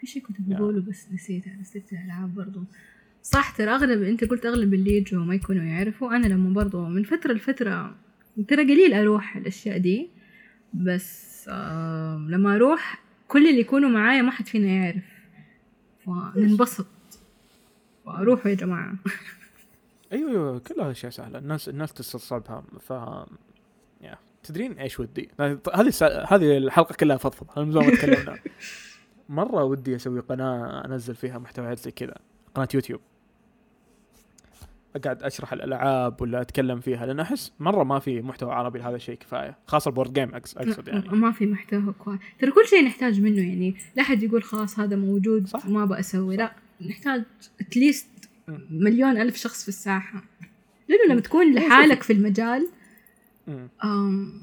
في 0.00 0.06
شيء 0.06 0.22
كنت. 0.22 0.36
بقوله 0.40 0.80
بس 0.80 1.06
نسيت 1.12 1.48
نسيت 1.60 1.92
الألعاب 1.92 2.34
برضو. 2.34 2.64
صح 3.22 3.50
ترى 3.50 3.70
أغلب 3.70 4.02
أنت 4.02 4.24
قلت 4.24 4.46
أغلب 4.46 4.74
اللي 4.74 4.96
يجوا 4.96 5.24
ما 5.24 5.34
يكونوا 5.34 5.64
يعرفوا. 5.64 6.16
أنا 6.16 6.26
لما 6.26 6.54
برضو 6.54 6.84
من 6.88 7.02
فترة 7.02 7.32
لفترة 7.32 7.94
ترى 8.48 8.62
قليل 8.62 8.94
أروح 8.94 9.36
الأشياء 9.36 9.78
دي. 9.78 10.08
بس 10.74 11.44
آه 11.48 12.26
لما 12.28 12.54
أروح 12.56 13.02
كل 13.28 13.48
اللي 13.48 13.60
يكونوا 13.60 13.90
معايا 13.90 14.22
ما 14.22 14.30
حد 14.30 14.46
فينا 14.46 14.66
يعرف. 14.68 15.04
فننبسط. 16.06 16.86
فأروحوا 18.04 18.50
يا 18.50 18.54
جماعة. 18.56 18.94
أيوه 20.12 20.30
أيوه 20.30 20.58
كلها 20.58 20.90
اشياء 20.90 21.12
سهله 21.12 21.38
الناس 21.38 21.68
الناس 21.68 21.92
تستصعبها 21.92 22.64
ف 22.80 22.90
يا 24.00 24.18
تدرين 24.42 24.72
إيش 24.72 25.00
ودي؟ 25.00 25.28
هذه 25.74 25.92
هذه 26.28 26.56
الحلقة 26.56 26.94
كلها 26.94 27.16
فضفض. 27.16 27.58
من 27.58 27.72
زمان 27.72 27.86
ما 27.86 27.96
تكلمنا 27.96 28.38
مرة 29.28 29.64
ودي 29.64 29.96
أسوي 29.96 30.20
قناة 30.20 30.84
أنزل 30.84 31.14
فيها 31.14 31.38
محتويات 31.38 31.78
زي 31.78 31.90
كذا. 31.90 32.14
قناة 32.54 32.68
يوتيوب. 32.74 33.00
أقعد 34.96 35.22
أشرح 35.22 35.52
الألعاب 35.52 36.22
ولا 36.22 36.40
أتكلم 36.40 36.80
فيها 36.80 37.06
لأن 37.06 37.20
أحس 37.20 37.52
مرة 37.60 37.84
ما 37.84 37.98
في 37.98 38.22
محتوى 38.22 38.52
عربي 38.52 38.78
لهذا 38.78 38.96
الشيء 38.96 39.14
كفاية. 39.14 39.58
خاصة 39.66 39.88
ال 39.88 39.92
board 39.92 40.12
game 40.12 40.34
أقصد 40.34 40.88
يعني. 40.88 41.08
ما 41.08 41.32
في 41.32 41.46
محتوى 41.46 41.94
كويس 41.98 42.20
ترى 42.38 42.50
كل 42.50 42.66
شيء 42.66 42.84
نحتاج 42.84 43.20
منه 43.20 43.48
يعني. 43.48 43.76
لا 43.96 44.02
حد 44.02 44.22
يقول 44.22 44.42
خلاص 44.42 44.78
هذا 44.78 44.96
موجود 44.96 45.46
صح. 45.46 45.66
ما 45.66 45.84
بسوي 45.84 46.36
لا 46.36 46.52
نحتاج 46.80 47.22
at 47.60 47.75
least 47.75 48.11
مليون 48.70 49.16
ألف 49.16 49.36
شخص 49.36 49.62
في 49.62 49.68
الساحة. 49.68 50.22
لأنه 50.88 51.12
لما 51.12 51.20
تكون 51.20 51.54
لحالك 51.54 52.02
في 52.02 52.12
المجال. 52.12 52.68
أم... 53.84 54.42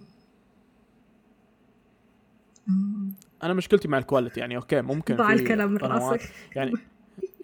أنا 3.44 3.54
مشكلتي 3.54 3.88
مع 3.88 3.98
ال 3.98 4.03
quality 4.03 4.40
يعني 4.40 4.56
okay 4.56 4.82
ممكن 4.82 5.16
ضاع 5.16 5.36
في 5.36 5.42
الكلام 5.42 5.72
من 5.72 5.78
راسك. 5.78 6.22
يعني 6.56 6.74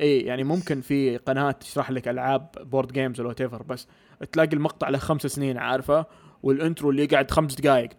إي 0.02 0.20
يعني 0.20 0.44
ممكن 0.44 0.82
في 0.82 1.18
قناة 1.18 1.52
تشرح 1.52 1.92
لك 1.92 2.08
ألعاب 2.08 2.48
board 2.60 2.92
games 2.92 3.20
whatever 3.20 3.64
بس 3.64 3.88
تلاقي 4.32 4.54
المقطع 4.54 4.90
له 4.90 4.98
خمس 4.98 5.22
سنين 5.22 5.58
عارفة؟ 5.58 6.06
وال 6.44 6.57
intro 6.57 6.90
اللي 6.90 7.04
يقعد 7.04 7.32
خمس 7.32 7.56
دقائق 7.56 7.90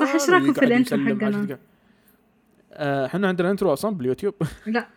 صح، 0.00 0.12
إيش 0.14 0.30
رأيكم 0.30 0.52
في 0.52 0.64
ال 0.64 0.71
intro 0.71 1.04
حقنا؟ 1.04 1.58
إحنا 3.06 3.28
عندنا 3.28 3.50
intro 3.50 3.72
أصلا 3.72 3.94
باليوتيوب. 3.94 4.34
لا. 4.66 4.88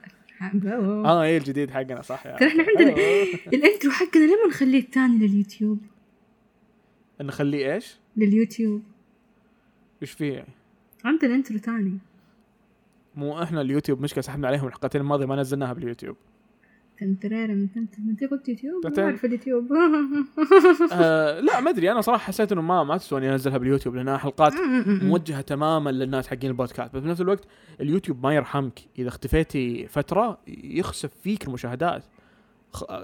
آه 0.41 1.05
آه 1.05 1.23
إيه 1.23 1.37
الجديد 1.37 1.71
حقنا 1.71 2.01
صح 2.01 2.25
يا 2.25 2.37
ترى 2.37 2.47
إحنا 2.47 2.65
عندنا 2.67 2.91
أوه. 2.91 3.27
الانترو 3.53 3.91
حقنا 3.91 4.23
لما 4.23 4.47
نخليه 4.49 4.79
الثاني 4.79 5.27
لليوتيوب؟ 5.27 5.79
نخليه 7.21 7.73
إيش؟ 7.73 7.97
لليوتيوب. 8.17 8.83
إيش 10.01 10.11
فيه؟ 10.11 10.33
يعني؟ 10.33 10.53
عندنا 11.05 11.35
intro 11.35 11.57
ثاني. 11.57 11.97
مو 13.15 13.43
إحنا 13.43 13.61
اليوتيوب 13.61 14.01
مشكلة 14.01 14.21
سحبنا 14.21 14.47
عليهم 14.47 14.67
الحلقتين 14.67 15.01
الماضية 15.01 15.25
ما 15.25 15.35
نزلناها 15.35 15.73
باليوتيوب. 15.73 16.15
انت 17.03 18.23
قلت 18.31 18.49
يوتيوب. 18.49 18.87
ما 18.97 19.03
أعرف 19.03 19.25
اليوتيوب. 19.25 19.67
آه 20.91 21.39
لا 21.39 21.59
ما 21.59 21.69
أدري. 21.69 21.91
أنا 21.91 22.01
صراحة 22.01 22.23
حسيت 22.23 22.51
إنه 22.51 22.61
ما 22.61 22.83
ما 22.83 22.97
تسوى 22.97 23.19
اني 23.19 23.31
انزلها 23.31 23.57
باليوتيوب 23.57 23.95
لانها 23.95 24.17
حلقات 24.17 24.53
موجهة 24.85 25.41
تماما 25.41 25.89
للناس 25.89 26.27
حقين 26.27 26.49
البودكاست. 26.49 26.95
بس 26.95 27.03
بنفس 27.03 27.21
الوقت 27.21 27.43
اليوتيوب 27.81 28.23
ما 28.23 28.35
يرحمك. 28.35 28.79
إذا 28.99 29.07
اختفيتي 29.07 29.87
فترة 29.87 30.39
يخسف 30.47 31.11
فيك 31.23 31.47
المشاهدات. 31.47 32.03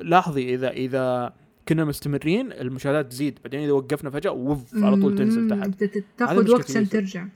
لاحظي 0.01 0.53
اذا 0.53 0.69
إذا 0.69 1.33
كنا 1.67 1.85
مستمرين 1.85 2.51
المشاهدات 2.51 3.07
تزيد. 3.11 3.39
بعدين 3.43 3.59
إذا 3.59 3.71
وقفنا 3.71 4.09
فجأة 4.09 4.31
وف 4.31 4.75
على 4.75 5.01
طول 5.01 5.15
تنزل 5.15 5.49
تحت. 5.49 5.83
تاخذ 6.17 6.51
وقت 6.51 6.71
عشان. 6.71 6.89
ترجع. 6.89 7.27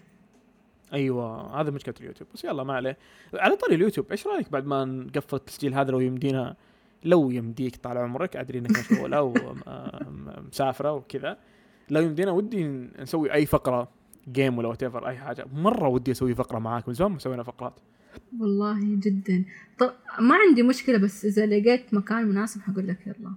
أيوه 0.93 1.61
هذا 1.61 1.71
مشكلة 1.71 1.95
اليوتيوب. 1.99 2.29
بس 2.33 2.43
يلا 2.43 2.63
ما 2.63 2.73
عليه. 2.73 2.97
على 3.33 3.55
طاري 3.55 3.75
اليوتيوب 3.75 4.11
إيش 4.11 4.27
رأيك 4.27 4.51
بعد 4.51 4.65
ما 4.65 4.85
نقفل 4.85 5.37
التسجيل 5.37 5.73
هذا 5.73 5.91
لو 5.91 5.99
يمدينا؟ 5.99 6.55
لو 7.03 7.29
يمديك 7.29 7.75
طال 7.75 7.97
عمرك 7.97 8.35
أدري 8.35 8.59
إنك 8.59 8.71
مشغولة 8.71 9.21
ومسافره 9.21 10.93
وكذا. 10.93 11.37
لو 11.89 12.01
يمدينا 12.01 12.31
ودي 12.31 12.63
نسوي 12.99 13.33
أي 13.33 13.45
فقرة 13.45 13.89
جيم 14.31 14.57
ولا 14.57 14.67
وات 14.67 14.83
أي 14.83 15.17
حاجة. 15.17 15.45
مرة 15.53 15.87
ودي 15.87 16.11
أسوي 16.11 16.35
فقرة 16.35 16.59
معاك 16.59 16.87
من 16.87 16.93
زمان 16.93 17.11
ما 17.11 17.19
سوينا 17.19 17.43
فقرات. 17.43 17.73
والله 18.39 18.79
جدا. 18.81 19.45
طب 19.77 19.93
ما 20.19 20.35
عندي 20.35 20.63
مشكلة 20.63 20.97
بس 20.97 21.25
إذا 21.25 21.45
لقيت 21.45 21.93
مكان 21.93 22.27
مناسب 22.27 22.61
حقول 22.61 22.87
لك 22.87 23.07
يلا. 23.07 23.33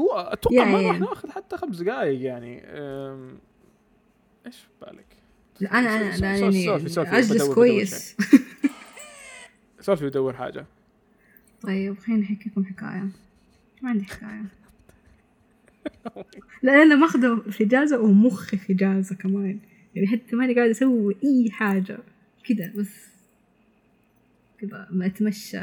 هو 0.00 0.12
أتوقع 0.12 0.56
يا 0.56 0.64
ما 0.64 0.88
راح. 0.88 1.00
ناخذ 1.00 1.30
حتى 1.30 1.56
خمس 1.56 1.82
دقائق 1.82 2.22
يعني. 2.22 2.62
إيش 4.46 4.68
بالك؟ 4.80 5.07
لا 5.60 5.78
أنا 5.78 5.88
أنا 5.88 6.12
سولفي- 6.16 6.24
أنا 6.26 6.36
سولفي- 6.38 6.62
يعني 6.62 6.64
سولفي- 6.64 6.88
سولفي، 6.88 7.18
أجلس 7.18 7.30
بدور- 7.32 7.42
بدور 7.44 7.54
كويس. 7.54 8.16
سولفي 9.80 10.04
ودور 10.06 10.32
حاجة. 10.36 10.66
طيب 11.62 11.98
خليني 11.98 12.24
أحكيكم 12.24 12.64
حكاية. 12.64 13.08
ما 13.82 13.90
عندي 13.90 14.04
حكاية. 14.04 14.44
لا 16.62 16.82
أنا 16.82 16.94
ماخذة 16.96 17.50
في 17.50 17.64
إجازة 17.64 18.00
ومخي 18.00 18.56
في 18.56 18.72
إجازة 18.72 19.14
كمان. 19.16 19.58
يعني 19.94 20.08
حتى 20.08 20.36
ماني 20.36 20.54
قاعدة 20.54 20.70
أسوي 20.70 21.16
أي 21.24 21.50
حاجة. 21.50 21.98
كذا 22.48 22.72
بس. 22.76 22.90
كذا 24.60 24.88
ما 24.90 25.06
أتمشى 25.06 25.60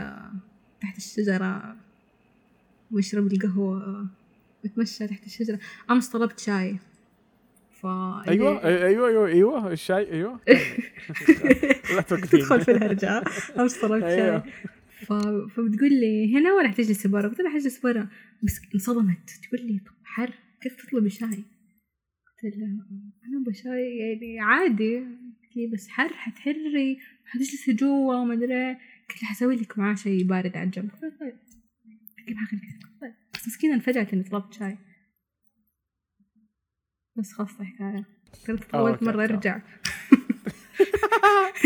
تحت 0.81 0.97
الشجرة. 0.97 1.75
وأشرب 2.91 3.33
القهوة. 3.33 4.07
وأتمشى 4.63 5.07
تحت 5.07 5.25
الشجرة. 5.25 5.59
أمس 5.91 6.09
طلبت 6.09 6.39
شاي. 6.39 6.77
ف 7.85 7.87
أيوه 8.29 8.63
أيوه 8.63 9.07
أيوه 9.07 9.27
أيوه 9.27 9.71
الشاي 9.71 10.11
أيوه. 10.11 10.39
لا 11.95 12.01
توقفين. 12.01 12.39
تدخل 12.39 12.61
في 12.61 12.71
الهرجة 12.71 13.23
أمس 13.59 13.81
طلبت. 13.81 14.03
شاي. 14.03 14.41
ف... 15.05 15.13
فبتقول 15.53 15.89
لي 15.89 16.37
هنا 16.37 16.53
ولا 16.53 16.67
حتجلسي 16.67 17.07
برا؟ 17.07 17.27
قلت 17.27 17.39
لها 17.39 17.51
حجلس 17.51 17.79
برا 17.79 18.07
بس 18.43 18.61
انصدمت. 18.75 19.29
تقول 19.43 19.67
لي 19.67 19.79
طب 19.79 19.93
حر 20.03 20.33
كيف 20.61 20.75
تطلبي 20.75 21.09
شاي؟ 21.09 21.27
قلت 21.29 22.55
لها 22.57 22.67
أنا 23.27 23.43
بشاي 23.47 23.97
يعني 23.97 24.39
عادي. 24.39 24.95
قالت 24.97 25.55
لي 25.55 25.67
بس 25.73 25.87
حر 25.89 26.13
حتحري 26.13 26.97
حتجلسي 27.25 27.73
جوا 27.73 28.15
وما 28.15 28.33
إيه. 28.33 28.39
قلت 29.09 29.23
لها 29.23 29.31
حسوي 29.31 29.55
لك 29.55 29.79
معاه 29.79 29.95
شيء 29.95 30.23
بارد 30.23 30.57
على 30.57 30.65
الجنب. 30.65 30.91
قلت 30.91 31.03
لها 31.03 31.11
طيب. 31.19 31.37
طيب. 33.01 33.13
بس 33.33 33.47
مسكينة 33.47 33.73
انفجعت 33.73 34.13
إني 34.13 34.23
طلبت 34.23 34.53
شاي. 34.53 34.77
بس 37.15 37.33
خلصت 37.33 37.61
الحكاية 37.61 38.03
قلت 38.47 38.63
طولت 38.71 38.93
okay، 38.93 39.05
مرة 39.05 39.11
تمام. 39.11 39.31
ارجع. 39.31 39.59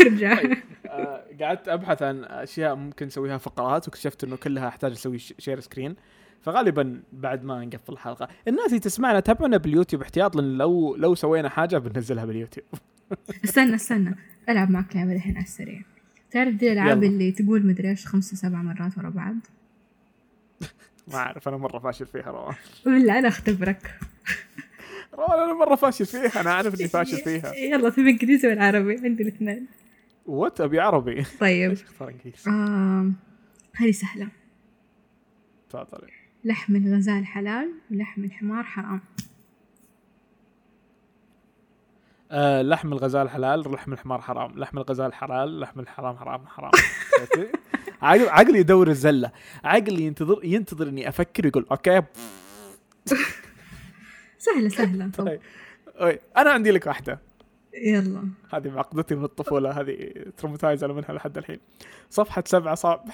ارجع. 0.00 0.38
آه، 0.86 1.24
قعدت 1.40 1.68
أبحث 1.68 2.02
عن 2.02 2.24
أشياء 2.24 2.74
ممكن 2.74 3.06
نسويها 3.06 3.38
فقرات 3.38 3.88
واكتشفت 3.88 4.24
إنه 4.24 4.36
كلها 4.36 4.68
أحتاج 4.68 4.92
أسوي 4.92 5.18
share 5.18 5.60
screen 5.60 5.96
فغالبا 6.42 7.02
بعد 7.12 7.44
ما 7.44 7.64
نقفل 7.64 7.92
الحلقة. 7.92 8.28
الناس 8.48 8.66
اللي 8.66 8.78
تسمعنا 8.78 9.20
تابعونا 9.20 9.56
باليوتيوب 9.56 10.02
احتياط 10.02 10.36
لأن 10.36 10.58
لو 10.58 10.96
لو 10.96 11.14
سوينا 11.14 11.48
حاجة 11.48 11.78
بننزلها 11.78 12.24
باليوتيوب. 12.24 12.66
استنى 13.44 13.74
استنى. 13.74 14.14
ألعب 14.48 14.70
معك 14.70 14.96
لعبة 14.96 15.12
الحين 15.12 15.36
على 15.36 15.44
السريع. 15.44 15.82
تعرف 16.30 16.54
دي 16.54 16.72
الألعاب. 16.72 17.04
اللي 17.04 17.32
تقول 17.32 17.66
مدري 17.66 17.90
إيش 17.90 18.06
خمسة 18.06 18.36
سبع 18.36 18.62
مرات 18.62 18.98
ورا 18.98 19.10
بعض؟ 19.10 19.34
ما 21.12 21.16
أعرف 21.16 21.48
أنا 21.48 21.56
مرة 21.56 21.78
فاشل 21.78 22.06
فيها 22.06 22.30
روان. 22.30 22.54
ولا 22.86 23.18
أنا 23.18 23.28
أختبرك. 23.28 23.94
أنا 25.18 25.54
مرة 25.54 25.74
فاشل 25.74 26.06
فيها 26.06 26.40
أنا 26.40 26.52
عارف 26.52 26.80
إني 26.80 26.88
فاشل 26.88 27.16
فيها. 27.24 27.54
يلا 27.54 27.90
تبي 27.90 28.10
إنجليزي 28.10 28.48
ولا 28.48 28.64
عربي 28.64 28.96
عندي 29.04 29.22
الاثنين. 29.22 29.66
وات 30.26 30.60
أبي 30.60 30.80
عربي. 30.80 31.24
طيب. 31.40 31.70
ليش 31.70 31.82
أختار 31.82 32.08
إنجليزي؟ 32.08 32.50
هذه 33.76 33.90
سهلة. 33.90 34.28
تفضل 35.70 35.98
لحم 36.44 36.76
الغزال 36.76 37.26
حلال 37.26 37.70
ولحم 37.90 38.24
الحمار 38.24 38.64
حرام. 38.64 39.00
آه 42.30 42.62
لحم 42.62 42.92
الغزال 42.92 43.30
حلال 43.30 43.72
لحم 43.72 43.92
الحمار 43.92 44.20
حرام. 44.20 44.58
لحم 44.58 44.78
الغزال 44.78 45.14
حلال 45.14 45.60
لحم 45.60 45.80
الحرام 45.80 46.16
حرام 46.16 46.46
حرام. 46.46 46.70
عقلي 48.28 48.58
يدور 48.58 48.88
الزلة. 48.88 49.30
عقلي 49.64 50.02
ينتظر 50.02 50.44
ينتظر 50.44 50.88
إني 50.88 51.08
أفكر 51.08 51.46
يقول 51.46 51.66
okay. 51.70 52.02
سهلة 54.40 54.68
سهلة. 54.68 55.10
طيب. 55.18 55.40
أنا 56.36 56.50
عندي 56.50 56.70
لك 56.70 56.86
واحدة. 56.86 57.18
يلا. 57.74 58.28
هذه 58.54 58.68
معقدتي 58.70 59.14
من 59.14 59.24
الطفولة 59.24 59.70
هذه 59.80 60.12
traumatized 60.36 60.84
أنا 60.84 60.92
منها 60.92 61.12
لحد 61.12 61.38
الحين. 61.38 61.58
صفحة 62.10 62.42
سبعة 62.46 62.74
صعب 62.74 63.08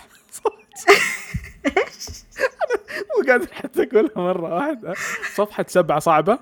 مو 3.17 3.33
قادر 3.33 3.47
حتى 3.53 3.83
أقولها 3.83 4.13
مرة 4.17 4.55
واحدة. 4.55 4.95
صفحة 5.35 5.65
سبعة 5.69 5.99
صعبة. 5.99 6.39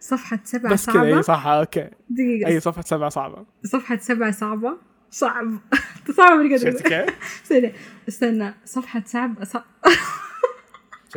صفحة 0.00 0.38
سبعة 0.44 0.72
بس 0.72 0.90
كذا 0.90 1.02
إي 1.02 1.10
صعبة؟ 1.10 1.20
صح 1.20 1.46
okay. 1.46 1.90
دقيقة. 2.10 2.48
إي 2.48 2.60
صفحة 2.60 2.82
سبعة 2.82 3.08
صعبة. 3.08 3.44
صفحة 3.64 3.96
سبعة 3.96 4.30
صعبة؟ 4.30 4.76
صعب. 5.10 5.58
صعبة 6.16 6.34
من 6.34 6.54
قدر؟ 6.54 6.68
استنى 6.68 7.72
استنى. 8.08 8.54
صفحة 8.64 9.02
سبعة 9.06 9.44
صعب 9.44 9.64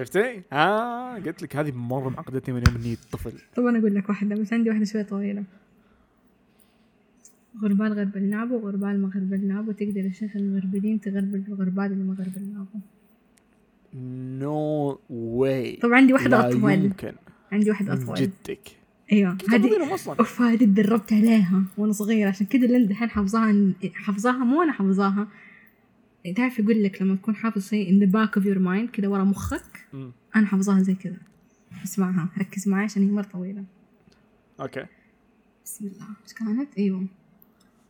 شفتي؟ 0.03 0.41
آه 0.53 1.15
قلت 1.15 1.43
لك 1.43 1.55
هذه 1.55 1.71
مرة 1.71 2.09
معقدتني 2.09 2.55
من 2.55 2.63
يوم 2.67 2.75
إني 2.75 2.97
طفل. 3.11 3.33
طب 3.55 3.65
أنا 3.65 3.79
أقول 3.79 3.95
لك 3.95 4.09
واحدة 4.09 4.35
بس 4.35 4.53
عندي 4.53 4.69
واحدة 4.69 4.85
شوية 4.85 5.03
طويلة. 5.03 5.43
غربال 7.61 7.93
غربلنابو 7.93 8.57
غربال 8.57 9.01
ما 9.01 9.11
غربلنابو 9.15 9.71
تقدر 9.71 10.05
يا 10.05 10.11
شيخ 10.11 10.35
المغربلين 10.35 11.01
تغربل 11.01 11.43
الغربال 11.47 11.85
اللي 11.85 12.03
ما 12.03 12.15
غربلنابو 12.19 12.79
نو 14.39 14.99
واي 15.09 15.75
طبعا 15.75 15.95
عندي 15.95 16.13
واحدة 16.13 16.49
أطول. 16.49 16.71
يمكن. 16.71 17.13
عندي 17.51 17.69
واحدة 17.69 17.93
أطول. 17.93 18.15
جدك. 18.15 18.59
كيف 19.09 19.53
هذه؟ 19.53 19.99
أوف 20.07 20.41
هذه 20.41 20.65
تدربت 20.65 21.13
عليها 21.13 21.63
وأنا 21.77 21.91
صغيرة. 21.91 22.29
عشان 22.29 22.45
كذا 22.45 22.67
لين 22.67 22.87
دحين 22.87 23.09
حافظاها 23.09 23.73
حافظاها 23.93 24.43
مو 24.43 24.61
أنا 24.61 24.71
حافظاها. 24.71 25.27
تعرف 26.35 26.59
يقول 26.59 26.83
لك 26.83 27.01
لما 27.01 27.15
تكون 27.15 27.35
حافظ 27.35 27.69
شيء 27.69 27.89
in 27.89 28.03
the 28.03 28.11
back 28.11 28.41
of 28.41 28.45
your 28.45 28.59
mind 28.59 28.91
كذا 28.91 29.07
ورا 29.07 29.23
مخك. 29.23 29.76
أنا 30.35 30.45
حافظاها 30.45 30.79
زي 30.83 30.93
كذا. 30.95 31.17
اسمعها 31.83 32.29
ركز 32.39 32.67
معي 32.67 32.83
عشان 32.83 33.03
هي 33.03 33.11
مرة 33.11 33.23
طويلة. 33.33 33.63
أوكي. 34.61 34.85
بسم 35.65 35.85
الله. 35.87 36.07
إيش 36.23 36.33
كانت؟ 36.33 36.77
أيوه. 36.77 37.05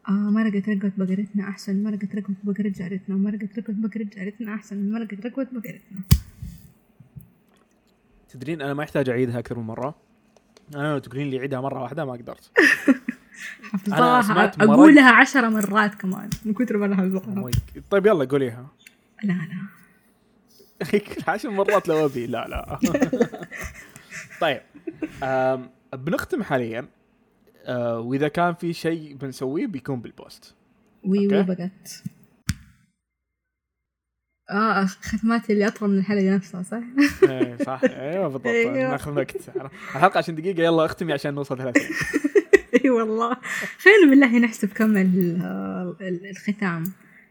آه 0.10 0.12
مرقة 0.12 0.64
رقبة 0.68 0.92
بقرتنا 0.98 1.50
أحسن 1.50 1.84
مرقة 1.84 2.08
رقبة 2.16 2.36
بقرة 2.44 2.70
جارتنا 2.70 3.16
ومرقة 3.16 3.50
رقبة 3.58 3.74
بقرة 3.88 4.04
جارتنا 4.16 4.54
أحسن 4.56 4.92
مرقة 4.92 5.18
رقبة 5.26 5.48
بقرتنا. 5.52 6.00
تدرين 8.30 8.62
أنا 8.62 8.74
ما 8.74 8.84
يحتاج 8.84 9.10
أعيدها 9.10 9.40
أكثر 9.40 9.60
من 9.60 9.66
مرة؟ 9.66 9.96
أنا 10.76 10.94
لو 10.94 10.98
تقولين 11.00 11.30
لي 11.30 11.40
عيدها 11.40 11.62
مرة 11.62 11.82
واحدة 11.82 12.06
ما 12.06 12.12
قدرت. 12.12 12.52
حفظاها 13.72 14.34
مرق- 14.34 14.62
أقولها 14.64 15.12
عشرة 15.12 15.50
مرات 15.50 15.96
كمان 15.96 16.30
من 16.46 16.54
كثر 16.54 16.78
ما 16.78 16.86
أنا 16.86 16.96
حفظاها 16.96 17.52
طيب 17.90 18.06
يلا 18.06 18.26
قوليها. 18.26 18.68
لا 19.24 19.34
لا. 19.34 19.77
عشر 21.28 21.50
مرات 21.50 21.88
لو 21.88 22.06
أبي. 22.06 22.28
لا 22.28 22.48
لا. 22.48 22.80
طيب 24.42 24.62
بنختم 25.94 26.44
حاليا. 26.44 26.88
آه، 27.66 28.00
وإذا 28.00 28.28
كان 28.28 28.54
في 28.54 28.74
شيء 28.74 29.16
بنسويه 29.16 29.68
بيكون 29.68 30.02
بال 30.02 30.17
post. 30.17 30.56
وي 31.04 31.28
وي. 31.28 31.44
بقت. 31.44 32.04
آه 34.50 34.86
ختمات 34.86 35.50
اللي 35.50 35.68
أطول 35.68 35.90
من 35.90 35.98
الحلقة 35.98 36.36
نفسها 36.36 36.64
صح؟ 36.64 36.80
إيه 37.30 37.58
صح. 37.58 37.82
أيوه 37.84 38.24
بالضبط. 38.28 38.46
أيوه. 38.48 38.92
ناخذ 38.92 39.12
وقت. 39.18 39.50
الحلقة 39.96 40.18
عشان 40.18 40.36
دقيقة 40.36 40.64
يلا 40.64 40.86
اختمي 40.86 41.14
عشان 41.14 41.34
نوصل 41.34 41.58
30 41.58 41.84
إي 42.86 42.90
والله. 42.90 43.38
خلينا 43.80 44.10
بالله 44.10 44.40
نحسب 44.40 44.70
كم 44.70 44.98
ال- 44.98 45.96
الختام. 46.30 46.84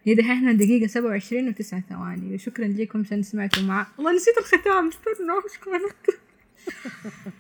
هي 0.07 0.15
دحين 0.15 0.31
إحنا 0.31 0.53
دقيقة 0.53 0.87
27 0.87 1.49
وتسعة 1.49 1.83
ثواني 1.91 2.35
وشكرا 2.35 2.67
لكم 2.67 3.01
عشان 3.01 3.23
سمعتوا 3.23 3.63
مع 3.63 3.87
والله 3.99 4.13
نسيت 4.13 4.39
الختام 4.39 4.89
استنوا 4.89 5.41
كانت 5.65 6.21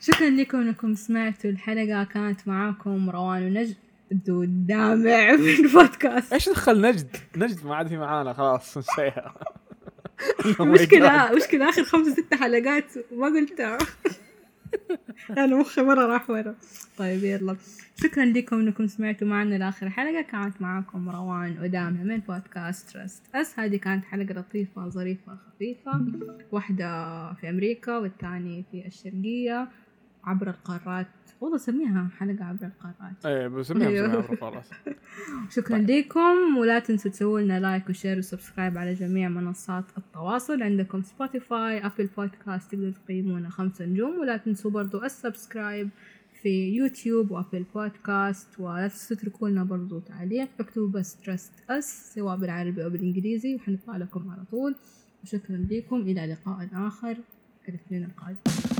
شكرا 0.00 0.31
لكم 0.31 0.59
إنكم 0.59 0.94
سمعتوا 0.94 1.50
الحلقة 1.50 2.05
كانت 2.05 2.48
معاكم 2.48 3.11
روان 3.11 3.42
ونجد 3.42 3.76
الدامع 4.29 5.33
من 5.37 5.68
بودكاست 5.72 6.33
إيش 6.33 6.48
دخل 6.48 6.81
نجد؟ 6.81 7.16
نجد 7.37 7.66
ما 7.66 7.76
عاد 7.76 7.88
في 7.88 7.96
معانا 7.96 8.33
خلاص 8.33 8.79
نسيها 8.79 9.35
مشكلة. 10.61 11.33
مشكلة 11.37 11.68
آخر 11.68 11.85
خمس 11.85 12.07
ست 12.07 12.35
حلقات 12.35 12.85
ما 13.12 13.26
قلتها 13.26 13.79
أنا 15.44 15.57
مخي 15.57 15.83
مرة 15.83 16.07
راح 16.07 16.31
ورا. 16.31 16.55
طيب 16.98 17.24
يلا. 17.24 17.57
شكرا 17.96 18.24
لكم 18.24 18.57
إنكم 18.61 18.87
سمعتوا 18.87 19.29
معنا 19.29 19.55
لآخر 19.55 19.90
حلقة. 19.90 20.22
كانت 20.22 20.62
معاكم 20.62 21.09
روان 21.09 21.59
ودامع 21.62 22.03
من 22.05 22.18
بودكاست 22.18 22.90
Trust 22.90 23.22
Us. 23.35 23.59
هذه 23.59 23.76
كانت 23.76 24.05
حلقة 24.05 24.35
لطيفة 24.35 24.88
ظريفة 24.88 25.37
خفيفة. 25.37 26.00
واحدة 26.52 27.33
في 27.33 27.50
أمريكا 27.50 27.98
والثاني 27.98 28.64
في 28.70 28.87
الشرقية 28.87 29.68
عبر 30.24 30.50
القارات 30.50 31.07
والله 31.40 31.59
سميها 31.59 32.09
حلقة 32.18 32.44
عبر 32.44 32.66
القارات. 32.66 33.27
إيه 33.27 33.49
بسميها 33.49 33.88
أيوه. 33.88 34.07
بسميها 34.20 34.37
خلاص 34.40 34.70
شكرا 35.57 35.79
لكم 35.79 36.57
ولا 36.57 36.79
تنسوا 36.79 37.11
تسووا 37.11 37.40
لنا 37.40 37.61
like 37.61 37.88
و 37.88 37.93
share 37.93 38.18
و 38.18 38.25
subscribe 38.25 38.79
على 38.79 38.94
جميع 38.94 39.29
منصات 39.29 39.85
التواصل. 39.99 40.62
عندكم 40.62 41.03
سبوتيفاي 41.03 41.87
ابل 41.87 42.09
بودكاست 42.16 42.70
تقدروا 42.72 42.92
تقيمونا 42.92 43.49
خمسة 43.51 43.85
نجوم 43.85 44.18
ولا 44.18 44.37
تنسوا 44.37 44.70
برضو 44.70 45.03
ال 45.05 45.13
subscribe 45.13 45.88
في 46.42 46.77
يوتيوب 46.77 47.31
وأبل 47.31 47.64
بودكاست 47.75 48.61
ولا 48.61 48.88
تنسوا 48.88 49.16
تتركوا 49.16 49.49
لنا 49.49 49.64
برضو 49.64 49.99
تعليق. 49.99 50.49
اكتبوا 50.61 50.88
بس 50.88 51.16
Trust 51.16 51.53
Us 51.70 52.14
سواء 52.14 52.37
بالعربي 52.37 52.85
أو 52.85 52.90
بالإنجليزي 52.90 53.55
وحنطلع 53.55 53.96
لكم 53.96 54.31
على 54.31 54.44
طول. 54.51 54.75
وشكرا 55.25 55.66
لكم. 55.70 55.96
إلى 56.01 56.27
لقاء 56.27 56.68
آخر. 56.72 57.16
الاثنين 57.68 58.05
القادم 58.05 58.76